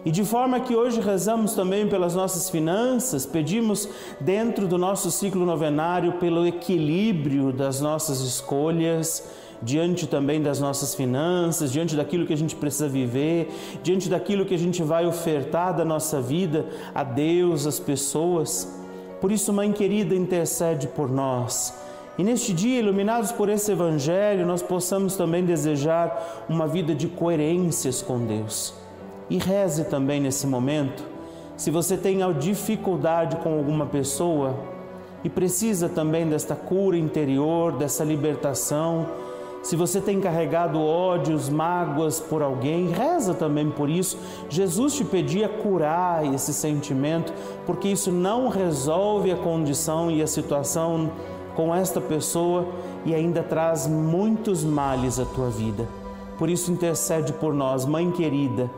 E 0.04 0.10
de 0.10 0.24
forma 0.24 0.58
que 0.58 0.74
hoje 0.74 1.00
rezamos 1.00 1.54
também 1.54 1.86
pelas 1.86 2.16
nossas 2.16 2.50
finanças, 2.50 3.24
pedimos 3.24 3.88
dentro 4.20 4.66
do 4.66 4.76
nosso 4.76 5.08
ciclo 5.08 5.46
novenário 5.46 6.14
pelo 6.14 6.44
equilíbrio 6.44 7.52
das 7.52 7.80
nossas 7.80 8.18
escolhas, 8.18 9.22
diante 9.62 10.06
também 10.06 10.42
das 10.42 10.58
nossas 10.60 10.94
finanças, 10.94 11.70
diante 11.70 11.94
daquilo 11.94 12.26
que 12.26 12.32
a 12.32 12.36
gente 12.36 12.56
precisa 12.56 12.88
viver, 12.88 13.48
diante 13.82 14.08
daquilo 14.08 14.44
que 14.44 14.54
a 14.54 14.58
gente 14.58 14.82
vai 14.82 15.06
ofertar 15.06 15.76
da 15.76 15.84
nossa 15.84 16.20
vida 16.20 16.66
a 16.94 17.04
Deus, 17.04 17.66
às 17.66 17.78
pessoas. 17.78 18.80
Por 19.20 19.30
isso, 19.30 19.52
Mãe 19.52 19.72
querida, 19.72 20.14
intercede 20.14 20.88
por 20.88 21.10
nós. 21.10 21.74
E 22.18 22.24
neste 22.24 22.52
dia, 22.52 22.80
iluminados 22.80 23.32
por 23.32 23.48
esse 23.48 23.72
Evangelho, 23.72 24.46
nós 24.46 24.62
possamos 24.62 25.16
também 25.16 25.44
desejar 25.44 26.44
uma 26.48 26.66
vida 26.66 26.94
de 26.94 27.06
coerências 27.06 28.02
com 28.02 28.26
Deus. 28.26 28.74
E 29.28 29.38
reze 29.38 29.84
também 29.84 30.20
nesse 30.20 30.46
momento. 30.46 31.02
Se 31.56 31.70
você 31.70 31.96
tem 31.96 32.18
dificuldade 32.38 33.36
com 33.36 33.56
alguma 33.56 33.86
pessoa 33.86 34.54
e 35.22 35.28
precisa 35.28 35.88
também 35.88 36.26
desta 36.26 36.54
cura 36.56 36.96
interior, 36.96 37.72
dessa 37.72 38.02
libertação, 38.02 39.06
se 39.62 39.76
você 39.76 40.00
tem 40.00 40.20
carregado 40.20 40.80
ódios, 40.80 41.48
mágoas 41.48 42.18
por 42.18 42.42
alguém, 42.42 42.88
reza 42.88 43.34
também 43.34 43.70
por 43.70 43.90
isso. 43.90 44.18
Jesus 44.48 44.94
te 44.94 45.04
pedia 45.04 45.48
curar 45.48 46.24
esse 46.34 46.52
sentimento, 46.52 47.32
porque 47.66 47.88
isso 47.88 48.10
não 48.10 48.48
resolve 48.48 49.30
a 49.30 49.36
condição 49.36 50.10
e 50.10 50.22
a 50.22 50.26
situação 50.26 51.10
com 51.54 51.74
esta 51.74 52.00
pessoa 52.00 52.66
e 53.04 53.14
ainda 53.14 53.42
traz 53.42 53.86
muitos 53.86 54.64
males 54.64 55.20
à 55.20 55.24
tua 55.24 55.50
vida. 55.50 55.86
Por 56.38 56.48
isso 56.48 56.72
intercede 56.72 57.32
por 57.34 57.52
nós, 57.52 57.84
mãe 57.84 58.10
querida, 58.10 58.70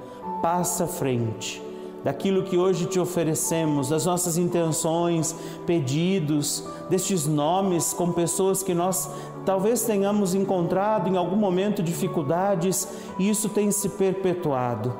passa 0.42 0.86
frente 0.86 1.71
daquilo 2.04 2.42
que 2.42 2.58
hoje 2.58 2.86
te 2.86 2.98
oferecemos, 2.98 3.88
das 3.88 4.06
nossas 4.06 4.36
intenções, 4.36 5.34
pedidos, 5.66 6.64
destes 6.90 7.26
nomes 7.26 7.92
com 7.92 8.12
pessoas 8.12 8.62
que 8.62 8.74
nós 8.74 9.08
talvez 9.44 9.82
tenhamos 9.82 10.34
encontrado 10.34 11.08
em 11.08 11.16
algum 11.16 11.36
momento 11.36 11.82
dificuldades 11.82 12.88
e 13.18 13.28
isso 13.28 13.48
tem 13.48 13.70
se 13.70 13.88
perpetuado. 13.90 14.92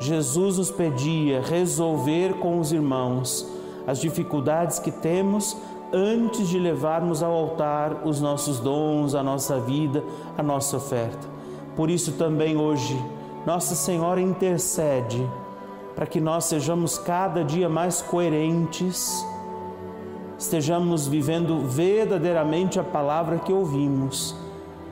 Jesus 0.00 0.58
nos 0.58 0.70
pedia 0.70 1.40
resolver 1.42 2.34
com 2.34 2.58
os 2.58 2.72
irmãos 2.72 3.46
as 3.86 4.00
dificuldades 4.00 4.78
que 4.78 4.90
temos 4.90 5.56
antes 5.92 6.48
de 6.48 6.58
levarmos 6.58 7.22
ao 7.22 7.32
altar 7.32 8.02
os 8.04 8.20
nossos 8.20 8.60
dons, 8.60 9.14
a 9.14 9.22
nossa 9.22 9.58
vida, 9.58 10.04
a 10.36 10.42
nossa 10.42 10.76
oferta. 10.76 11.26
Por 11.74 11.88
isso 11.90 12.12
também 12.12 12.56
hoje, 12.56 13.00
Nossa 13.46 13.74
Senhora 13.74 14.20
intercede 14.20 15.26
para 15.98 16.06
que 16.06 16.20
nós 16.20 16.44
sejamos 16.44 16.96
cada 16.96 17.42
dia 17.42 17.68
mais 17.68 18.00
coerentes, 18.00 19.26
estejamos 20.38 21.08
vivendo 21.08 21.58
verdadeiramente 21.66 22.78
a 22.78 22.84
palavra 22.84 23.40
que 23.40 23.52
ouvimos. 23.52 24.32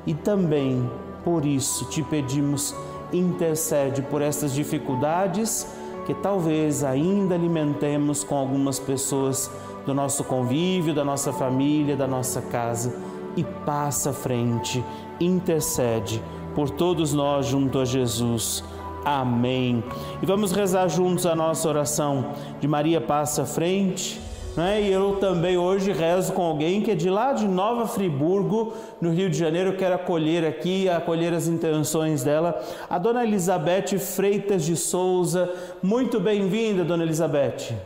E 0.05 0.15
também 0.15 0.91
por 1.23 1.47
isso 1.47 1.85
te 1.85 2.03
pedimos, 2.03 2.75
intercede 3.13 4.03
por 4.03 4.21
estas 4.21 4.53
dificuldades 4.53 5.65
que 6.07 6.13
talvez 6.13 6.83
ainda 6.83 7.37
alimentemos 7.37 8.25
com 8.25 8.35
algumas 8.35 8.81
pessoas 8.81 9.49
do 9.87 9.95
nosso 9.95 10.25
convívio, 10.25 10.93
da 10.93 11.05
nossa 11.05 11.33
família, 11.33 11.97
da 11.97 12.09
nossa 12.09 12.43
casa. 12.43 12.93
E 13.37 13.45
passa 13.45 14.11
à 14.11 14.13
frente, 14.13 14.85
intercede 15.21 16.21
por 16.53 16.69
todos 16.69 17.13
nós 17.13 17.47
junto 17.47 17.79
a 17.79 17.85
Jesus 17.85 18.65
Amém. 19.07 19.85
E 20.21 20.27
vamos 20.27 20.51
rezar 20.51 20.89
juntos 20.89 21.27
a 21.27 21.37
nossa 21.37 21.69
oração 21.69 22.33
de 22.59 22.67
Maria 22.67 23.01
passa 23.01 23.47
frente. 23.47 24.21
Né? 24.57 24.83
E 24.83 24.93
eu 24.93 25.19
também 25.21 25.57
hoje 25.57 25.93
rezo 25.93 26.33
com 26.33 26.43
alguém 26.43 26.83
que 26.83 26.91
é 26.91 26.95
de 26.97 27.09
lá 27.09 27.33
de 27.33 27.47
Nova 27.47 27.87
Friburgo, 27.87 28.73
no 29.01 29.11
Rio 29.13 29.31
de 29.31 29.39
Janeiro. 29.39 29.71
Eu 29.71 29.77
quero 29.77 29.95
acolher 29.95 30.45
aqui, 30.45 30.89
acolher 30.89 31.33
as 31.33 31.47
intenções 31.47 32.25
dela, 32.25 32.61
a 32.91 32.99
dona 32.99 33.23
Elizabeth 33.23 33.97
Freitas 33.97 34.65
de 34.65 34.75
Souza. 34.75 35.55
Muito 35.81 36.19
bem-vinda, 36.19 36.83
dona 36.83 37.05
Elizabeth. 37.05 37.77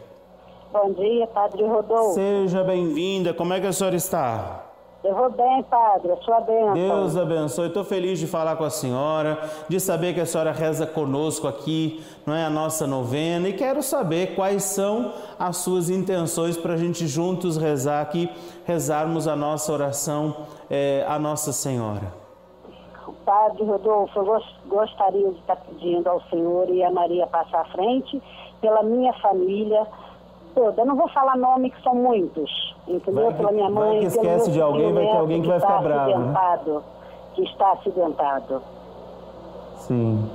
Bom 0.73 0.91
dia, 0.95 1.27
Padre 1.27 1.65
Rodolfo. 1.67 2.15
Seja 2.15 2.65
bem-vinda. 2.65 3.35
Como 3.35 3.53
é 3.53 3.61
que 3.61 3.67
a 3.67 3.73
senhora 3.75 3.97
está? 3.97 4.70
Eu 5.03 5.15
vou 5.15 5.31
bem, 5.31 5.63
padre, 5.63 6.13
a 6.13 6.17
sua 6.19 6.41
bênção. 6.41 6.75
Deus 6.75 7.17
abençoe. 7.17 7.69
Estou 7.69 7.85
feliz 7.85 8.19
de 8.19 8.27
falar 8.27 8.57
com 8.57 8.65
a 8.65 8.71
senhora, 8.71 9.39
de 9.67 9.81
saber 9.81 10.13
que 10.13 10.21
a 10.21 10.27
senhora 10.27 10.53
reza 10.53 10.87
conosco 10.87 11.49
aqui, 11.49 12.05
não 12.27 12.35
é 12.35 12.45
a 12.45 12.51
nossa 12.51 12.87
novena, 12.87 13.49
e 13.49 13.55
quero 13.55 13.83
saber 13.83 14.35
quais 14.35 14.63
são 14.65 15.13
as 15.39 15.57
suas 15.57 15.89
intenções 15.89 16.59
para 16.59 16.75
a 16.75 16.77
gente 16.77 17.07
juntos 17.07 17.57
rezar 17.57 18.03
aqui, 18.03 18.31
rezarmos 18.67 19.27
a 19.27 19.35
nossa 19.35 19.73
oração 19.73 20.37
é, 20.69 21.03
à 21.09 21.19
Nossa 21.19 21.51
Senhora. 21.51 22.13
Padre 23.25 23.65
Rodolfo, 23.65 24.19
eu 24.19 24.43
gostaria 24.67 25.31
de 25.31 25.39
estar 25.39 25.57
pedindo 25.57 26.09
ao 26.09 26.21
Senhor 26.25 26.69
e 26.69 26.83
a 26.83 26.91
Maria 26.91 27.27
passar 27.27 27.63
à 27.63 27.65
frente 27.67 28.21
pela 28.61 28.83
minha 28.83 29.13
família, 29.15 29.87
toda. 30.55 30.83
Eu 30.83 30.87
não 30.87 30.97
vou 30.97 31.09
falar 31.09 31.37
nome, 31.37 31.71
que 31.71 31.83
são 31.83 31.95
muitos, 31.95 32.77
entendeu? 32.97 33.25
Vai 33.25 33.33
que- 33.33 33.39
Pela 33.39 33.53
minha 33.53 33.71
vai 33.71 33.89
mãe, 33.89 34.01
que 34.01 34.11
pelo 34.11 34.27
esquece 34.27 34.51
de 34.53 34.61
alguém, 34.61 34.93
vai 34.93 35.07
ter 35.07 35.17
alguém 35.17 35.43
que 35.43 35.49
vai 35.49 35.61
ficar 35.61 35.77
está 35.77 35.83
bravo, 35.89 36.19
né? 36.19 36.33
Que 37.35 37.43
está 37.45 37.73
acidentado. 37.73 38.63
Sim. 39.77 40.31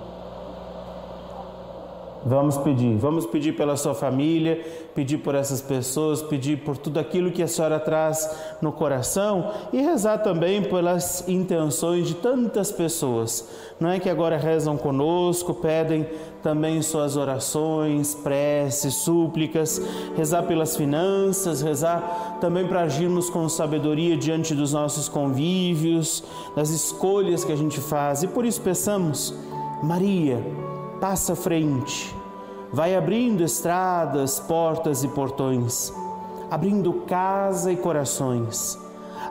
Vamos 2.27 2.57
pedir, 2.57 2.97
vamos 2.97 3.27
pedir 3.27 3.55
pela 3.55 3.77
sua 3.77 3.93
família, 3.93 4.59
pedir 4.95 5.19
por 5.19 5.35
essas 5.35 5.61
pessoas, 5.61 6.23
pedir 6.23 6.57
por 6.57 6.75
tudo 6.75 6.99
aquilo 6.99 7.29
que 7.29 7.43
a 7.43 7.47
senhora 7.47 7.79
traz 7.79 8.27
no 8.59 8.71
coração 8.71 9.51
e 9.71 9.79
rezar 9.79 10.17
também 10.17 10.63
pelas 10.63 11.29
intenções 11.29 12.07
de 12.07 12.15
tantas 12.15 12.71
pessoas, 12.71 13.47
não 13.79 13.91
é? 13.91 13.99
Que 13.99 14.09
agora 14.09 14.37
rezam 14.37 14.75
conosco, 14.75 15.53
pedem 15.53 16.07
também 16.41 16.81
suas 16.81 17.15
orações, 17.15 18.15
preces, 18.15 18.95
súplicas, 18.95 19.79
rezar 20.15 20.43
pelas 20.47 20.75
finanças, 20.75 21.61
rezar 21.61 22.39
também 22.41 22.67
para 22.67 22.81
agirmos 22.81 23.29
com 23.29 23.47
sabedoria 23.47 24.17
diante 24.17 24.55
dos 24.55 24.73
nossos 24.73 25.07
convívios, 25.07 26.23
das 26.55 26.71
escolhas 26.71 27.43
que 27.43 27.51
a 27.51 27.55
gente 27.55 27.79
faz. 27.79 28.23
E 28.23 28.27
por 28.27 28.45
isso 28.45 28.61
peçamos, 28.61 29.31
Maria, 29.83 30.43
passa 30.99 31.33
à 31.33 31.35
frente, 31.35 32.15
vai 32.71 32.95
abrindo 32.95 33.43
estradas, 33.43 34.39
portas 34.39 35.03
e 35.03 35.07
portões, 35.07 35.93
abrindo 36.49 36.93
casa 37.07 37.71
e 37.71 37.75
corações. 37.77 38.79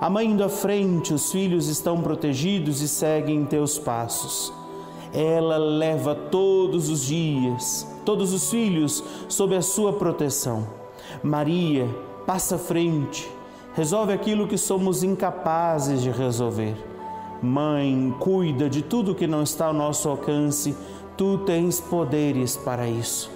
A 0.00 0.11
mãe 0.11 0.26
indo 0.26 0.44
à 0.44 0.49
frente, 0.49 1.14
os 1.14 1.30
filhos 1.30 1.68
estão 1.68 2.00
protegidos 2.00 2.80
e 2.80 2.88
seguem 2.88 3.44
teus 3.44 3.78
passos. 3.78 4.52
Ela 5.12 5.56
leva 5.56 6.14
todos 6.14 6.88
os 6.88 7.06
dias, 7.06 7.87
todos 8.04 8.33
os 8.33 8.50
filhos 8.50 9.02
sob 9.28 9.56
a 9.56 9.62
sua 9.62 9.92
proteção. 9.92 10.66
Maria 11.23 11.88
passa 12.26 12.56
à 12.56 12.59
frente, 12.59 13.30
resolve 13.75 14.12
aquilo 14.12 14.49
que 14.49 14.59
somos 14.59 15.02
incapazes 15.02 16.02
de 16.02 16.11
resolver. 16.11 16.75
Mãe, 17.42 18.14
cuida 18.18 18.71
de 18.71 18.83
tudo 18.83 19.14
que 19.14 19.26
não 19.26 19.42
está 19.42 19.66
ao 19.66 19.75
nosso 19.75 20.09
alcance, 20.09 20.75
tu 21.16 21.38
tens 21.38 21.80
poderes 21.80 22.56
para 22.56 22.88
isso. 22.88 23.30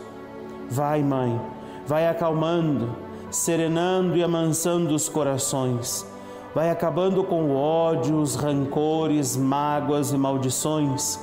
Vai, 0.71 1.03
mãe, 1.03 1.41
vai 1.87 2.09
acalmando, 2.09 2.95
serenando 3.31 4.17
e 4.17 4.23
amansando 4.23 4.95
os 4.95 5.09
corações. 5.09 6.07
Vai 6.55 6.71
acabando 6.71 7.23
com 7.23 7.45
o 7.45 7.57
ódio, 7.57 8.17
os 8.17 8.35
rancores, 8.35 9.37
mágoas 9.37 10.13
e 10.13 10.19
maldições. 10.19 11.19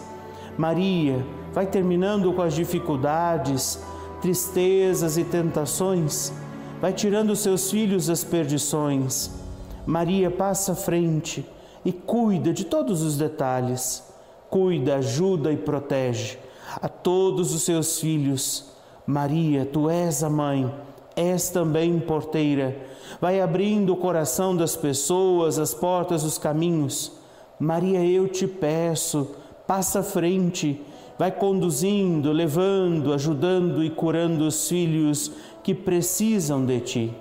Maria, 0.58 1.26
vai 1.54 1.66
terminando 1.66 2.32
com 2.32 2.42
as 2.42 2.54
dificuldades, 2.54 3.80
tristezas 4.22 5.18
e 5.18 5.24
tentações. 5.24 6.32
Vai 6.80 6.94
tirando 6.94 7.36
seus 7.36 7.70
filhos 7.70 8.08
das 8.08 8.24
perdições. 8.24 9.32
Maria 9.86 10.32
passa 10.32 10.72
à 10.72 10.76
frente 10.76 11.46
e 11.84 11.92
cuida 11.92 12.52
de 12.54 12.66
todos 12.66 13.02
os 13.02 13.18
detalhes. 13.18 14.04
Cuida, 14.50 14.98
ajuda 14.98 15.52
e 15.52 15.58
protege 15.58 16.38
a 16.82 16.88
todos 16.88 17.54
os 17.54 17.64
seus 17.64 18.00
filhos. 18.00 18.66
Maria, 19.06 19.66
tu 19.66 19.90
és 19.90 20.24
a 20.24 20.30
mãe, 20.30 20.74
és 21.16 21.50
também 21.50 22.00
porteira. 22.00 22.76
Vai 23.22 23.40
abrindo 23.40 23.94
o 23.94 23.98
coração 23.98 24.56
das 24.56 24.76
pessoas, 24.76 25.60
as 25.60 25.74
portas, 25.74 26.24
os 26.24 26.38
caminhos. 26.38 27.12
Maria, 27.60 28.04
eu 28.04 28.28
te 28.28 28.48
peço, 28.48 29.36
passa 29.68 30.00
à 30.00 30.04
frente, 30.04 30.82
vai 31.18 31.32
conduzindo, 31.32 32.32
levando, 32.32 33.14
ajudando 33.14 33.84
e 33.84 33.90
curando 33.90 34.46
os 34.46 34.68
filhos 34.68 35.32
que 35.64 35.74
precisam 35.74 36.66
de 36.66 36.80
ti. 36.80 37.14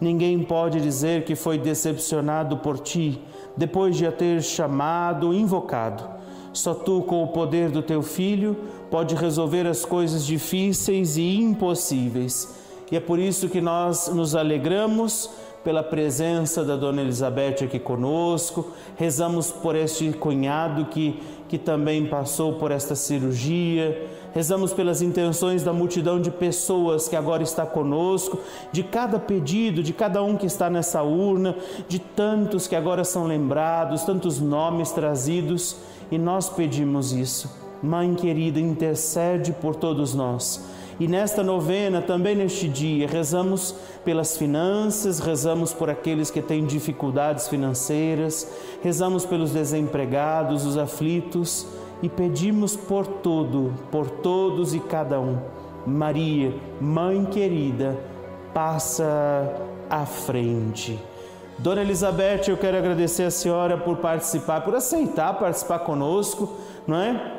Ninguém 0.00 0.42
pode 0.42 0.80
dizer 0.80 1.24
que 1.24 1.34
foi 1.34 1.58
decepcionado 1.58 2.58
por 2.58 2.78
ti 2.78 3.20
depois 3.56 3.96
de 3.96 4.06
a 4.06 4.12
ter 4.12 4.42
chamado, 4.42 5.34
invocado. 5.34 6.17
Só 6.58 6.74
tu, 6.74 7.02
com 7.02 7.22
o 7.22 7.28
poder 7.28 7.70
do 7.70 7.82
teu 7.82 8.02
filho, 8.02 8.56
pode 8.90 9.14
resolver 9.14 9.64
as 9.64 9.84
coisas 9.84 10.26
difíceis 10.26 11.16
e 11.16 11.36
impossíveis. 11.36 12.52
E 12.90 12.96
é 12.96 13.00
por 13.00 13.20
isso 13.20 13.48
que 13.48 13.60
nós 13.60 14.08
nos 14.08 14.34
alegramos 14.34 15.30
pela 15.62 15.84
presença 15.84 16.64
da 16.64 16.74
Dona 16.74 17.02
Elizabeth 17.02 17.62
aqui 17.62 17.78
conosco, 17.78 18.72
rezamos 18.96 19.52
por 19.52 19.76
este 19.76 20.10
cunhado 20.12 20.86
que, 20.86 21.22
que 21.48 21.58
também 21.58 22.06
passou 22.06 22.54
por 22.54 22.72
esta 22.72 22.96
cirurgia, 22.96 24.08
rezamos 24.32 24.72
pelas 24.72 25.00
intenções 25.00 25.62
da 25.62 25.72
multidão 25.72 26.20
de 26.20 26.30
pessoas 26.30 27.06
que 27.06 27.14
agora 27.14 27.42
está 27.42 27.66
conosco, 27.66 28.38
de 28.72 28.82
cada 28.82 29.18
pedido, 29.18 29.82
de 29.82 29.92
cada 29.92 30.22
um 30.22 30.36
que 30.36 30.46
está 30.46 30.68
nessa 30.68 31.02
urna, 31.02 31.54
de 31.88 31.98
tantos 31.98 32.66
que 32.66 32.74
agora 32.74 33.04
são 33.04 33.26
lembrados, 33.26 34.04
tantos 34.04 34.40
nomes 34.40 34.90
trazidos, 34.90 35.76
e 36.10 36.18
nós 36.18 36.48
pedimos 36.48 37.12
isso. 37.12 37.50
Mãe 37.82 38.14
querida, 38.14 38.58
intercede 38.58 39.52
por 39.52 39.74
todos 39.74 40.14
nós. 40.14 40.64
E 41.00 41.06
nesta 41.06 41.44
novena, 41.44 42.02
também 42.02 42.34
neste 42.34 42.68
dia, 42.68 43.06
rezamos 43.06 43.72
pelas 44.04 44.36
finanças, 44.36 45.20
rezamos 45.20 45.72
por 45.72 45.88
aqueles 45.88 46.28
que 46.28 46.42
têm 46.42 46.66
dificuldades 46.66 47.46
financeiras, 47.46 48.50
rezamos 48.82 49.24
pelos 49.24 49.52
desempregados, 49.52 50.66
os 50.66 50.76
aflitos 50.76 51.66
e 52.02 52.08
pedimos 52.08 52.74
por 52.74 53.06
tudo, 53.06 53.72
por 53.92 54.10
todos 54.10 54.74
e 54.74 54.80
cada 54.80 55.20
um. 55.20 55.38
Maria, 55.86 56.52
Mãe 56.80 57.24
querida, 57.26 57.96
passa 58.52 59.54
à 59.88 60.04
frente. 60.04 60.98
Dona 61.58 61.80
Elizabeth, 61.82 62.42
eu 62.48 62.56
quero 62.56 62.76
agradecer 62.76 63.24
a 63.24 63.30
senhora 63.32 63.76
por 63.76 63.96
participar, 63.96 64.60
por 64.60 64.76
aceitar 64.76 65.34
participar 65.38 65.80
conosco, 65.80 66.56
não 66.86 66.96
é? 66.96 67.34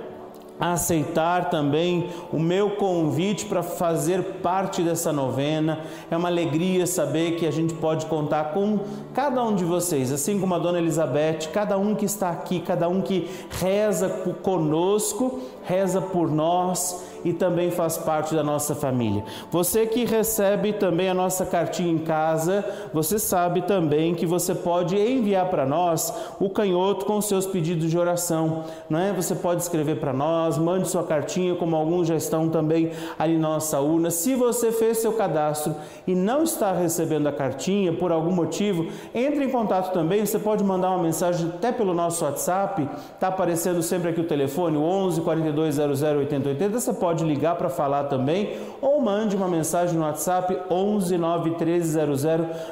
aceitar 0.60 1.50
também 1.50 2.10
o 2.34 2.38
meu 2.38 2.72
convite 2.72 3.46
para 3.46 3.64
fazer 3.64 4.22
parte 4.42 4.82
dessa 4.82 5.14
novena. 5.14 5.80
É 6.12 6.18
uma 6.18 6.28
alegria 6.28 6.86
saber 6.86 7.38
que 7.38 7.48
a 7.48 7.52
gente 7.52 7.74
pode 7.76 8.08
contar 8.08 8.54
com 8.54 8.80
cada 9.14 9.42
um 9.42 9.56
de 9.56 9.64
vocês, 9.64 10.12
assim 10.12 10.38
como 10.38 10.54
a 10.54 10.60
dona 10.60 10.80
Elizabeth, 10.80 11.50
cada 11.54 11.78
um 11.78 11.96
que 11.96 12.04
está 12.04 12.30
aqui, 12.30 12.60
cada 12.60 12.90
um 12.90 13.02
que 13.02 13.30
reza 13.50 14.10
conosco, 14.44 15.40
reza 15.64 16.02
por 16.02 16.30
nós 16.30 17.09
e 17.24 17.34
também 17.34 17.72
faz 17.72 17.98
parte 17.98 18.34
da 18.34 18.44
nossa 18.44 18.76
família. 18.76 19.24
Você 19.52 19.86
que 19.86 20.06
recebe 20.06 20.74
também 20.74 21.10
a 21.10 21.14
nossa 21.14 21.46
cartinha 21.46 21.92
em 21.92 22.00
casa, 22.00 22.66
você 22.94 23.20
sabe 23.20 23.62
também 23.62 24.16
que 24.16 24.26
você 24.26 24.54
pode 24.56 24.96
enviar 24.98 25.50
para 25.50 25.66
nós 25.66 26.14
o 26.40 26.50
canhoto 26.50 27.06
com 27.06 27.22
seus 27.22 27.46
pedidos 27.46 27.90
de 27.90 27.98
oração, 27.98 28.64
não 28.90 29.00
é? 29.00 29.14
Você 29.14 29.36
pode 29.36 29.62
escrever 29.62 30.00
para 30.00 30.14
nós, 30.14 30.58
mande 30.58 30.88
sua 30.88 31.04
cartinha, 31.04 31.56
como 31.56 31.76
alguns 31.76 32.08
já 32.08 32.16
estão 32.16 32.50
também 32.50 32.92
ali 33.18 33.38
na 33.38 33.50
nossa 33.50 33.80
urna. 33.80 34.12
Se 34.12 34.36
você 34.36 34.72
fez 34.72 35.00
seu 35.00 35.14
cadastro 35.14 35.76
e 36.08 36.16
não 36.16 36.44
está 36.44 36.72
recebendo 36.72 37.28
a 37.28 37.32
cartinha 37.32 37.94
por 37.94 38.12
algum 38.12 38.32
motivo, 38.32 38.88
entre 39.14 39.46
em 39.46 39.50
contato 39.50 39.94
também. 39.94 40.26
Você 40.26 40.40
pode 40.40 40.64
mandar 40.64 40.92
uma 40.92 41.04
mensagem 41.04 41.48
até 41.48 41.72
pelo 41.72 41.94
nosso 41.94 42.26
WhatsApp, 42.26 42.88
está 43.14 43.28
aparecendo 43.28 43.82
sempre 43.82 44.10
aqui 44.10 44.22
o 44.22 44.26
telefone, 44.26 44.78
o 44.78 44.82
11 44.82 45.22
42 45.22 45.76
00 45.76 46.20
8080. 46.20 46.80
Você 46.80 46.94
pode 46.94 47.09
ligar 47.18 47.56
para 47.56 47.70
falar 47.70 48.06
também 48.06 48.58
ou 48.82 49.02
mande 49.02 49.36
uma 49.36 49.48
mensagem 49.48 49.98
no 49.98 50.06
WhatsApp 50.06 50.58
11 50.70 51.18
91300 51.18 52.24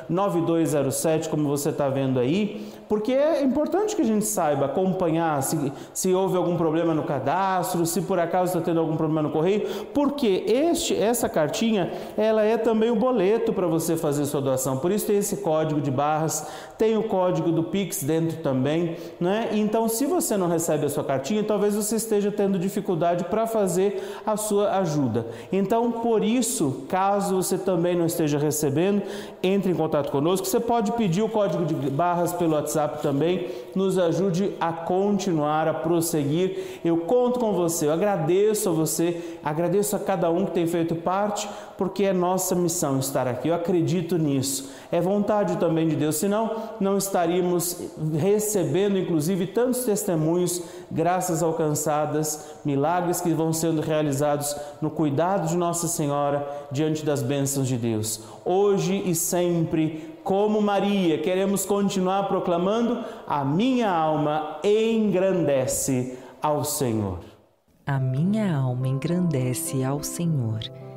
9207, 0.09 1.29
como 1.29 1.47
você 1.47 1.69
está 1.69 1.89
vendo 1.89 2.19
aí, 2.19 2.67
porque 2.87 3.11
é 3.11 3.43
importante 3.43 3.95
que 3.95 4.01
a 4.01 4.05
gente 4.05 4.25
saiba 4.25 4.65
acompanhar 4.65 5.41
se, 5.43 5.71
se 5.93 6.13
houve 6.13 6.37
algum 6.37 6.55
problema 6.55 6.93
no 6.93 7.03
cadastro, 7.03 7.85
se 7.85 8.01
por 8.01 8.19
acaso 8.19 8.57
está 8.57 8.61
tendo 8.61 8.79
algum 8.79 8.95
problema 8.95 9.23
no 9.23 9.29
correio, 9.29 9.67
porque 9.93 10.45
este, 10.47 10.95
essa 10.95 11.27
cartinha 11.27 11.91
ela 12.17 12.43
é 12.43 12.57
também 12.57 12.89
o 12.89 12.95
boleto 12.95 13.51
para 13.51 13.67
você 13.67 13.97
fazer 13.97 14.25
sua 14.25 14.41
doação. 14.41 14.77
Por 14.77 14.91
isso 14.91 15.07
tem 15.07 15.17
esse 15.17 15.37
código 15.37 15.81
de 15.81 15.91
barras, 15.91 16.47
tem 16.77 16.97
o 16.97 17.03
código 17.03 17.51
do 17.51 17.63
Pix 17.63 18.03
dentro 18.03 18.37
também, 18.37 18.95
né? 19.19 19.49
Então, 19.53 19.89
se 19.89 20.05
você 20.05 20.37
não 20.37 20.47
recebe 20.47 20.85
a 20.85 20.89
sua 20.89 21.03
cartinha, 21.03 21.43
talvez 21.43 21.75
você 21.75 21.95
esteja 21.95 22.31
tendo 22.31 22.57
dificuldade 22.57 23.25
para 23.25 23.45
fazer 23.47 24.01
a 24.27 24.35
sua 24.35 24.77
ajuda. 24.79 25.25
Então, 25.53 25.89
por 25.89 26.21
isso, 26.21 26.83
caso 26.89 27.37
você 27.37 27.57
também 27.57 27.95
não 27.95 28.05
esteja 28.05 28.37
recebendo, 28.37 29.01
entre 29.41 29.71
em 29.71 29.75
contato 29.75 30.11
conosco. 30.11 30.45
Você 30.45 30.59
pode 30.59 30.91
pedir 30.91 31.21
o 31.21 31.29
código 31.29 31.65
de 31.65 31.89
barras 31.89 32.33
pelo 32.33 32.53
WhatsApp 32.53 33.01
também, 33.01 33.47
nos 33.73 33.97
ajude 33.97 34.51
a 34.59 34.73
continuar, 34.73 35.69
a 35.69 35.73
prosseguir. 35.73 36.79
Eu 36.83 36.97
conto 36.97 37.39
com 37.39 37.53
você, 37.53 37.87
eu 37.87 37.93
agradeço 37.93 38.67
a 38.67 38.73
você, 38.73 39.37
agradeço 39.41 39.95
a 39.95 39.99
cada 39.99 40.29
um 40.29 40.45
que 40.45 40.51
tem 40.51 40.67
feito 40.67 40.93
parte, 40.93 41.47
porque 41.77 42.03
é 42.03 42.13
nossa 42.13 42.55
missão 42.55 42.99
estar 42.99 43.27
aqui. 43.27 43.47
Eu 43.47 43.53
acredito 43.53 44.17
nisso. 44.17 44.69
É 44.91 44.99
vontade 44.99 45.57
também 45.57 45.87
de 45.87 45.95
Deus, 45.95 46.15
senão 46.15 46.51
não 46.79 46.97
estaríamos 46.97 47.79
recebendo, 48.17 48.97
inclusive, 48.97 49.47
tantos 49.47 49.83
testemunhos, 49.83 50.61
graças 50.89 51.43
alcançadas, 51.43 52.57
milagres 52.65 53.21
que 53.21 53.33
vão 53.33 53.53
sendo 53.53 53.81
realizados 53.81 54.55
no 54.81 54.89
cuidado 54.89 55.47
de 55.47 55.55
Nossa 55.55 55.87
Senhora 55.87 56.47
diante 56.71 57.05
das 57.05 57.21
bênçãos 57.21 57.67
de 57.67 57.77
Deus. 57.77 58.21
Hoje 58.43 59.03
e 59.05 59.13
sempre, 59.13 60.15
como 60.23 60.61
Maria, 60.61 61.19
queremos 61.19 61.65
continuar 61.65 62.27
proclamando: 62.27 63.03
a 63.27 63.45
minha 63.45 63.91
alma 63.91 64.57
engrandece 64.63 66.17
ao 66.41 66.63
Senhor. 66.63 67.19
A 67.85 67.99
minha 67.99 68.55
alma 68.55 68.87
engrandece 68.87 69.83
ao 69.83 70.03
Senhor 70.03 70.59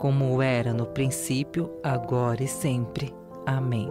como 0.00 0.42
era 0.42 0.74
no 0.74 0.86
princípio, 0.86 1.70
agora 1.84 2.42
e 2.42 2.48
sempre. 2.48 3.14
Amém. 3.46 3.88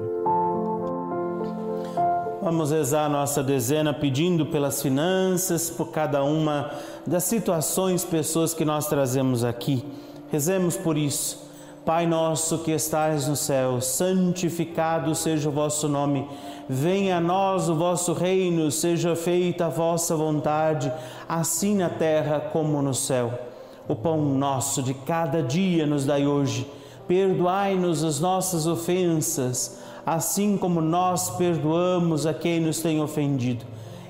Vamos 2.41 2.71
rezar 2.71 3.05
a 3.05 3.09
nossa 3.09 3.41
dezena 3.41 3.93
pedindo 3.93 4.45
pelas 4.47 4.81
finanças, 4.81 5.69
por 5.69 5.91
cada 5.91 6.23
uma 6.23 6.71
das 7.07 7.23
situações, 7.23 8.03
pessoas 8.03 8.53
que 8.53 8.65
nós 8.65 8.87
trazemos 8.87 9.45
aqui. 9.45 9.85
Rezemos 10.29 10.75
por 10.75 10.97
isso 10.97 11.49
Pai 11.85 12.05
nosso 12.05 12.59
que 12.59 12.71
estais 12.71 13.27
no 13.27 13.35
céu, 13.35 13.81
santificado 13.81 15.15
seja 15.15 15.49
o 15.49 15.51
vosso 15.51 15.87
nome. 15.87 16.27
Venha 16.69 17.17
a 17.17 17.19
nós 17.19 17.67
o 17.67 17.73
vosso 17.73 18.13
reino, 18.13 18.69
seja 18.69 19.15
feita 19.15 19.65
a 19.65 19.69
vossa 19.69 20.15
vontade, 20.15 20.91
assim 21.27 21.75
na 21.75 21.89
terra 21.89 22.39
como 22.39 22.79
no 22.81 22.93
céu. 22.93 23.48
O 23.89 23.95
pão 23.95 24.23
nosso 24.23 24.83
de 24.83 24.93
cada 24.93 25.41
dia 25.41 25.87
nos 25.87 26.05
dai 26.05 26.27
hoje. 26.27 26.69
Perdoai-nos 27.07 28.03
as 28.03 28.19
nossas 28.19 28.67
ofensas, 28.67 29.79
assim 30.05 30.57
como 30.57 30.79
nós 30.79 31.31
perdoamos 31.31 32.27
a 32.27 32.33
quem 32.35 32.59
nos 32.59 32.81
tem 32.81 33.01
ofendido. 33.01 33.65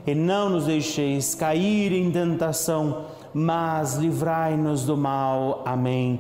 E 0.05 0.13
não 0.13 0.49
nos 0.49 0.65
deixeis 0.65 1.33
cair 1.33 1.93
em 1.93 2.11
tentação, 2.11 3.05
mas 3.33 3.95
livrai-nos 3.95 4.83
do 4.83 4.97
mal. 4.97 5.63
Amém 5.65 6.19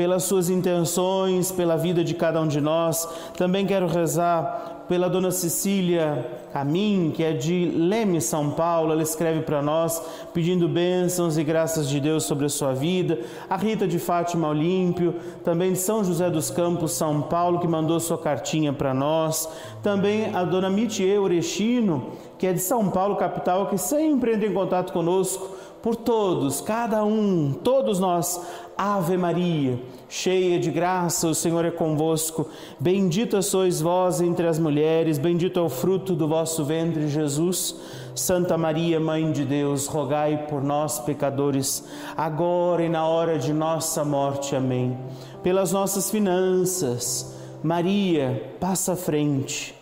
pelas 0.00 0.24
suas 0.24 0.48
intenções, 0.48 1.52
pela 1.52 1.76
vida 1.76 2.02
de 2.02 2.14
cada 2.14 2.40
um 2.40 2.48
de 2.48 2.58
nós. 2.58 3.06
Também 3.36 3.66
quero 3.66 3.86
rezar 3.86 4.69
pela 4.90 5.08
dona 5.08 5.30
Cecília 5.30 6.26
Camin, 6.52 7.12
que 7.14 7.22
é 7.22 7.32
de 7.32 7.66
Leme, 7.76 8.20
São 8.20 8.50
Paulo. 8.50 8.90
Ela 8.90 9.04
escreve 9.04 9.42
para 9.42 9.62
nós 9.62 10.02
pedindo 10.34 10.68
bênçãos 10.68 11.38
e 11.38 11.44
graças 11.44 11.88
de 11.88 12.00
Deus 12.00 12.24
sobre 12.24 12.46
a 12.46 12.48
sua 12.48 12.74
vida. 12.74 13.20
A 13.48 13.56
Rita 13.56 13.86
de 13.86 14.00
Fátima 14.00 14.48
Olímpio, 14.48 15.14
também 15.44 15.74
de 15.74 15.78
São 15.78 16.02
José 16.02 16.28
dos 16.28 16.50
Campos, 16.50 16.90
São 16.90 17.22
Paulo, 17.22 17.60
que 17.60 17.68
mandou 17.68 18.00
sua 18.00 18.18
cartinha 18.18 18.72
para 18.72 18.92
nós. 18.92 19.48
Também 19.80 20.34
a 20.34 20.42
dona 20.42 20.68
Mitie 20.68 21.16
Orechino, 21.16 22.08
que 22.36 22.48
é 22.48 22.52
de 22.52 22.58
São 22.58 22.90
Paulo, 22.90 23.14
capital, 23.14 23.68
que 23.68 23.78
sempre 23.78 24.34
entra 24.34 24.48
em 24.48 24.52
contato 24.52 24.92
conosco 24.92 25.50
por 25.82 25.96
todos, 25.96 26.60
cada 26.60 27.04
um, 27.04 27.52
todos 27.52 27.98
nós. 27.98 28.40
Ave 28.76 29.18
Maria, 29.18 29.78
cheia 30.08 30.58
de 30.58 30.70
graça, 30.70 31.28
o 31.28 31.34
Senhor 31.34 31.66
é 31.66 31.70
convosco. 31.70 32.48
Bendita 32.78 33.42
sois 33.42 33.80
vós 33.80 34.22
entre 34.22 34.46
as 34.46 34.58
mulheres, 34.58 35.18
bendito 35.18 35.60
é 35.60 35.62
o 35.62 35.68
fruto 35.68 36.14
do 36.14 36.26
vosso 36.26 36.64
ventre, 36.64 37.08
Jesus. 37.08 37.76
Santa 38.14 38.56
Maria, 38.56 38.98
Mãe 38.98 39.30
de 39.32 39.44
Deus, 39.44 39.86
rogai 39.86 40.46
por 40.48 40.62
nós, 40.62 40.98
pecadores, 40.98 41.84
agora 42.16 42.82
e 42.82 42.88
na 42.88 43.06
hora 43.06 43.38
de 43.38 43.52
nossa 43.52 44.02
morte. 44.02 44.56
Amém. 44.56 44.96
Pelas 45.42 45.72
nossas 45.72 46.10
finanças, 46.10 47.36
Maria, 47.62 48.54
passa 48.58 48.94
à 48.94 48.96
frente. 48.96 49.74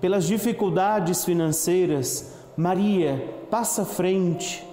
Pelas 0.00 0.26
dificuldades 0.26 1.24
financeiras, 1.24 2.34
Maria, 2.56 3.22
passa 3.50 3.82
à 3.82 3.84
frente 3.84 4.65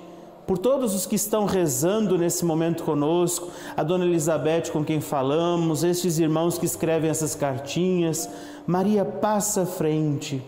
por 0.45 0.57
todos 0.57 0.93
os 0.93 1.05
que 1.05 1.15
estão 1.15 1.45
rezando 1.45 2.17
nesse 2.17 2.43
momento 2.43 2.83
conosco, 2.83 3.49
a 3.77 3.83
dona 3.83 4.05
Elizabeth 4.05 4.71
com 4.71 4.83
quem 4.83 4.99
falamos, 4.99 5.83
estes 5.83 6.19
irmãos 6.19 6.57
que 6.57 6.65
escrevem 6.65 7.09
essas 7.09 7.33
cartinhas. 7.33 8.29
Maria 8.67 9.05
passa 9.05 9.61
à 9.61 9.65
frente. 9.65 10.43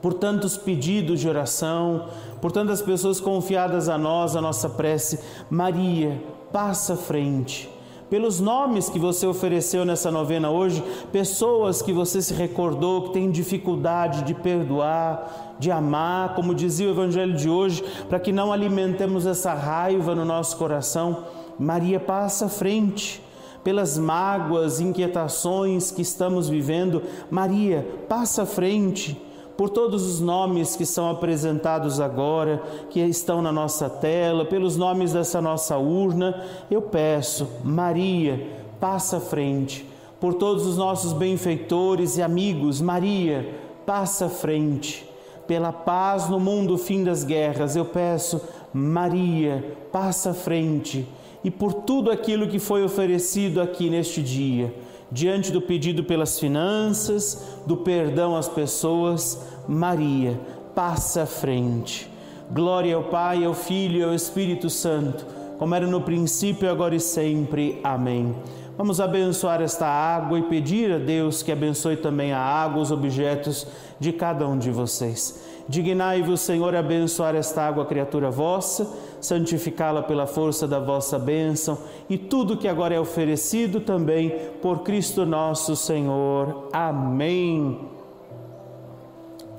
Por 0.00 0.14
tantos 0.14 0.56
pedidos 0.56 1.20
de 1.20 1.28
oração, 1.28 2.08
por 2.40 2.52
tantas 2.52 2.82
pessoas 2.82 3.20
confiadas 3.20 3.88
a 3.88 3.96
nós, 3.96 4.36
a 4.36 4.40
nossa 4.40 4.68
prece, 4.68 5.18
Maria 5.50 6.22
passa 6.52 6.94
à 6.94 6.96
frente 6.96 7.73
pelos 8.10 8.40
nomes 8.40 8.88
que 8.88 8.98
você 8.98 9.26
ofereceu 9.26 9.84
nessa 9.84 10.10
novena 10.10 10.50
hoje, 10.50 10.82
pessoas 11.10 11.82
que 11.82 11.92
você 11.92 12.20
se 12.20 12.34
recordou 12.34 13.02
que 13.02 13.12
têm 13.14 13.30
dificuldade 13.30 14.22
de 14.24 14.34
perdoar, 14.34 15.56
de 15.58 15.70
amar, 15.70 16.34
como 16.34 16.54
dizia 16.54 16.88
o 16.88 16.90
Evangelho 16.90 17.34
de 17.34 17.48
hoje, 17.48 17.82
para 18.08 18.20
que 18.20 18.32
não 18.32 18.52
alimentemos 18.52 19.26
essa 19.26 19.54
raiva 19.54 20.14
no 20.14 20.24
nosso 20.24 20.56
coração. 20.56 21.24
Maria 21.58 21.98
passa 21.98 22.46
à 22.46 22.48
frente 22.48 23.22
pelas 23.62 23.96
mágoas, 23.96 24.80
inquietações 24.80 25.90
que 25.90 26.02
estamos 26.02 26.48
vivendo. 26.48 27.02
Maria 27.30 27.86
passa 28.08 28.42
à 28.42 28.46
frente 28.46 29.20
por 29.56 29.70
todos 29.70 30.04
os 30.06 30.20
nomes 30.20 30.74
que 30.74 30.84
são 30.84 31.10
apresentados 31.10 32.00
agora, 32.00 32.62
que 32.90 33.00
estão 33.00 33.40
na 33.40 33.52
nossa 33.52 33.88
tela, 33.88 34.44
pelos 34.44 34.76
nomes 34.76 35.12
dessa 35.12 35.40
nossa 35.40 35.78
urna, 35.78 36.42
eu 36.70 36.82
peço, 36.82 37.48
Maria, 37.62 38.48
passa 38.80 39.18
à 39.18 39.20
frente. 39.20 39.86
Por 40.20 40.34
todos 40.34 40.66
os 40.66 40.76
nossos 40.76 41.12
benfeitores 41.12 42.16
e 42.16 42.22
amigos, 42.22 42.80
Maria, 42.80 43.54
passa 43.86 44.26
à 44.26 44.28
frente. 44.28 45.08
Pela 45.46 45.72
paz 45.72 46.28
no 46.28 46.40
mundo, 46.40 46.78
fim 46.78 47.04
das 47.04 47.22
guerras, 47.22 47.76
eu 47.76 47.84
peço, 47.84 48.40
Maria, 48.72 49.76
passa 49.92 50.30
à 50.30 50.34
frente. 50.34 51.06
E 51.44 51.50
por 51.50 51.74
tudo 51.74 52.10
aquilo 52.10 52.48
que 52.48 52.58
foi 52.58 52.82
oferecido 52.82 53.60
aqui 53.60 53.90
neste 53.90 54.22
dia 54.22 54.74
diante 55.14 55.52
do 55.52 55.62
pedido 55.62 56.02
pelas 56.02 56.40
finanças, 56.40 57.60
do 57.64 57.76
perdão 57.76 58.36
às 58.36 58.48
pessoas, 58.48 59.40
Maria 59.68 60.38
passa 60.74 61.22
à 61.22 61.26
frente. 61.26 62.10
Glória 62.50 62.96
ao 62.96 63.04
Pai, 63.04 63.44
ao 63.44 63.54
Filho 63.54 64.00
e 64.00 64.02
ao 64.02 64.12
Espírito 64.12 64.68
Santo, 64.68 65.24
como 65.56 65.72
era 65.72 65.86
no 65.86 66.00
princípio, 66.00 66.68
agora 66.68 66.96
e 66.96 67.00
sempre. 67.00 67.80
Amém. 67.84 68.34
Vamos 68.76 69.00
abençoar 69.00 69.62
esta 69.62 69.86
água 69.86 70.36
e 70.36 70.42
pedir 70.42 70.92
a 70.92 70.98
Deus 70.98 71.44
que 71.44 71.52
abençoe 71.52 71.96
também 71.96 72.32
a 72.32 72.40
água, 72.40 72.82
os 72.82 72.90
objetos 72.90 73.66
de 74.00 74.12
cada 74.12 74.48
um 74.48 74.58
de 74.58 74.70
vocês. 74.70 75.40
Dignai-vos, 75.68 76.40
Senhor, 76.40 76.74
abençoar 76.74 77.36
esta 77.36 77.62
água, 77.62 77.86
criatura 77.86 78.30
vossa, 78.30 78.86
santificá-la 79.20 80.02
pela 80.02 80.26
força 80.26 80.66
da 80.66 80.80
vossa 80.80 81.18
bênção 81.18 81.78
e 82.10 82.18
tudo 82.18 82.56
que 82.56 82.66
agora 82.66 82.94
é 82.94 83.00
oferecido 83.00 83.80
também 83.80 84.34
por 84.60 84.80
Cristo 84.80 85.24
nosso 85.24 85.76
Senhor. 85.76 86.68
Amém. 86.72 87.78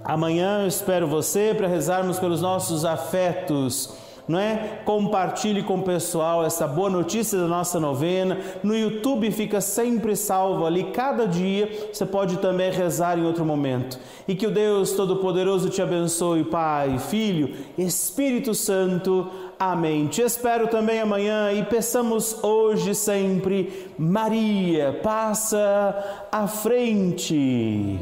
Amanhã 0.04 0.62
eu 0.62 0.68
espero 0.68 1.08
você 1.08 1.54
para 1.56 1.68
rezarmos 1.68 2.20
pelos 2.20 2.42
nossos 2.42 2.84
afetos 2.84 4.05
não 4.28 4.40
é? 4.40 4.80
Compartilhe 4.86 5.62
com 5.62 5.76
o 5.76 5.84
pessoal 5.84 6.44
essa 6.44 6.68
boa 6.68 6.90
notícia 6.90 7.38
da 7.38 7.48
nossa 7.48 7.80
novena. 7.80 8.38
No 8.64 8.76
YouTube 8.76 9.32
fica 9.32 9.62
sempre 9.62 10.16
salvo 10.16 10.66
ali, 10.66 10.86
cada 10.86 11.28
dia 11.28 11.90
você 11.92 12.06
pode 12.06 12.38
também 12.38 12.72
rezar 12.72 13.18
em 13.18 13.26
outro 13.26 13.46
momento. 13.46 14.00
E 14.28 14.36
que 14.36 14.48
o 14.48 14.52
Deus 14.52 14.94
Todo-Poderoso 14.94 15.70
te 15.70 15.82
abençoe, 15.82 16.44
Pai, 16.44 16.98
Filho, 16.98 17.54
Espírito 17.78 18.54
Santo. 18.54 19.28
Amém. 19.60 20.08
Te 20.08 20.22
espero 20.22 20.68
também 20.68 21.00
amanhã 21.00 21.52
e 21.54 21.64
peçamos 21.64 22.44
hoje 22.44 22.94
sempre, 22.94 23.90
Maria, 23.98 25.00
passa 25.02 26.28
à 26.32 26.48
frente. 26.48 28.00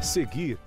Seguir 0.00 0.58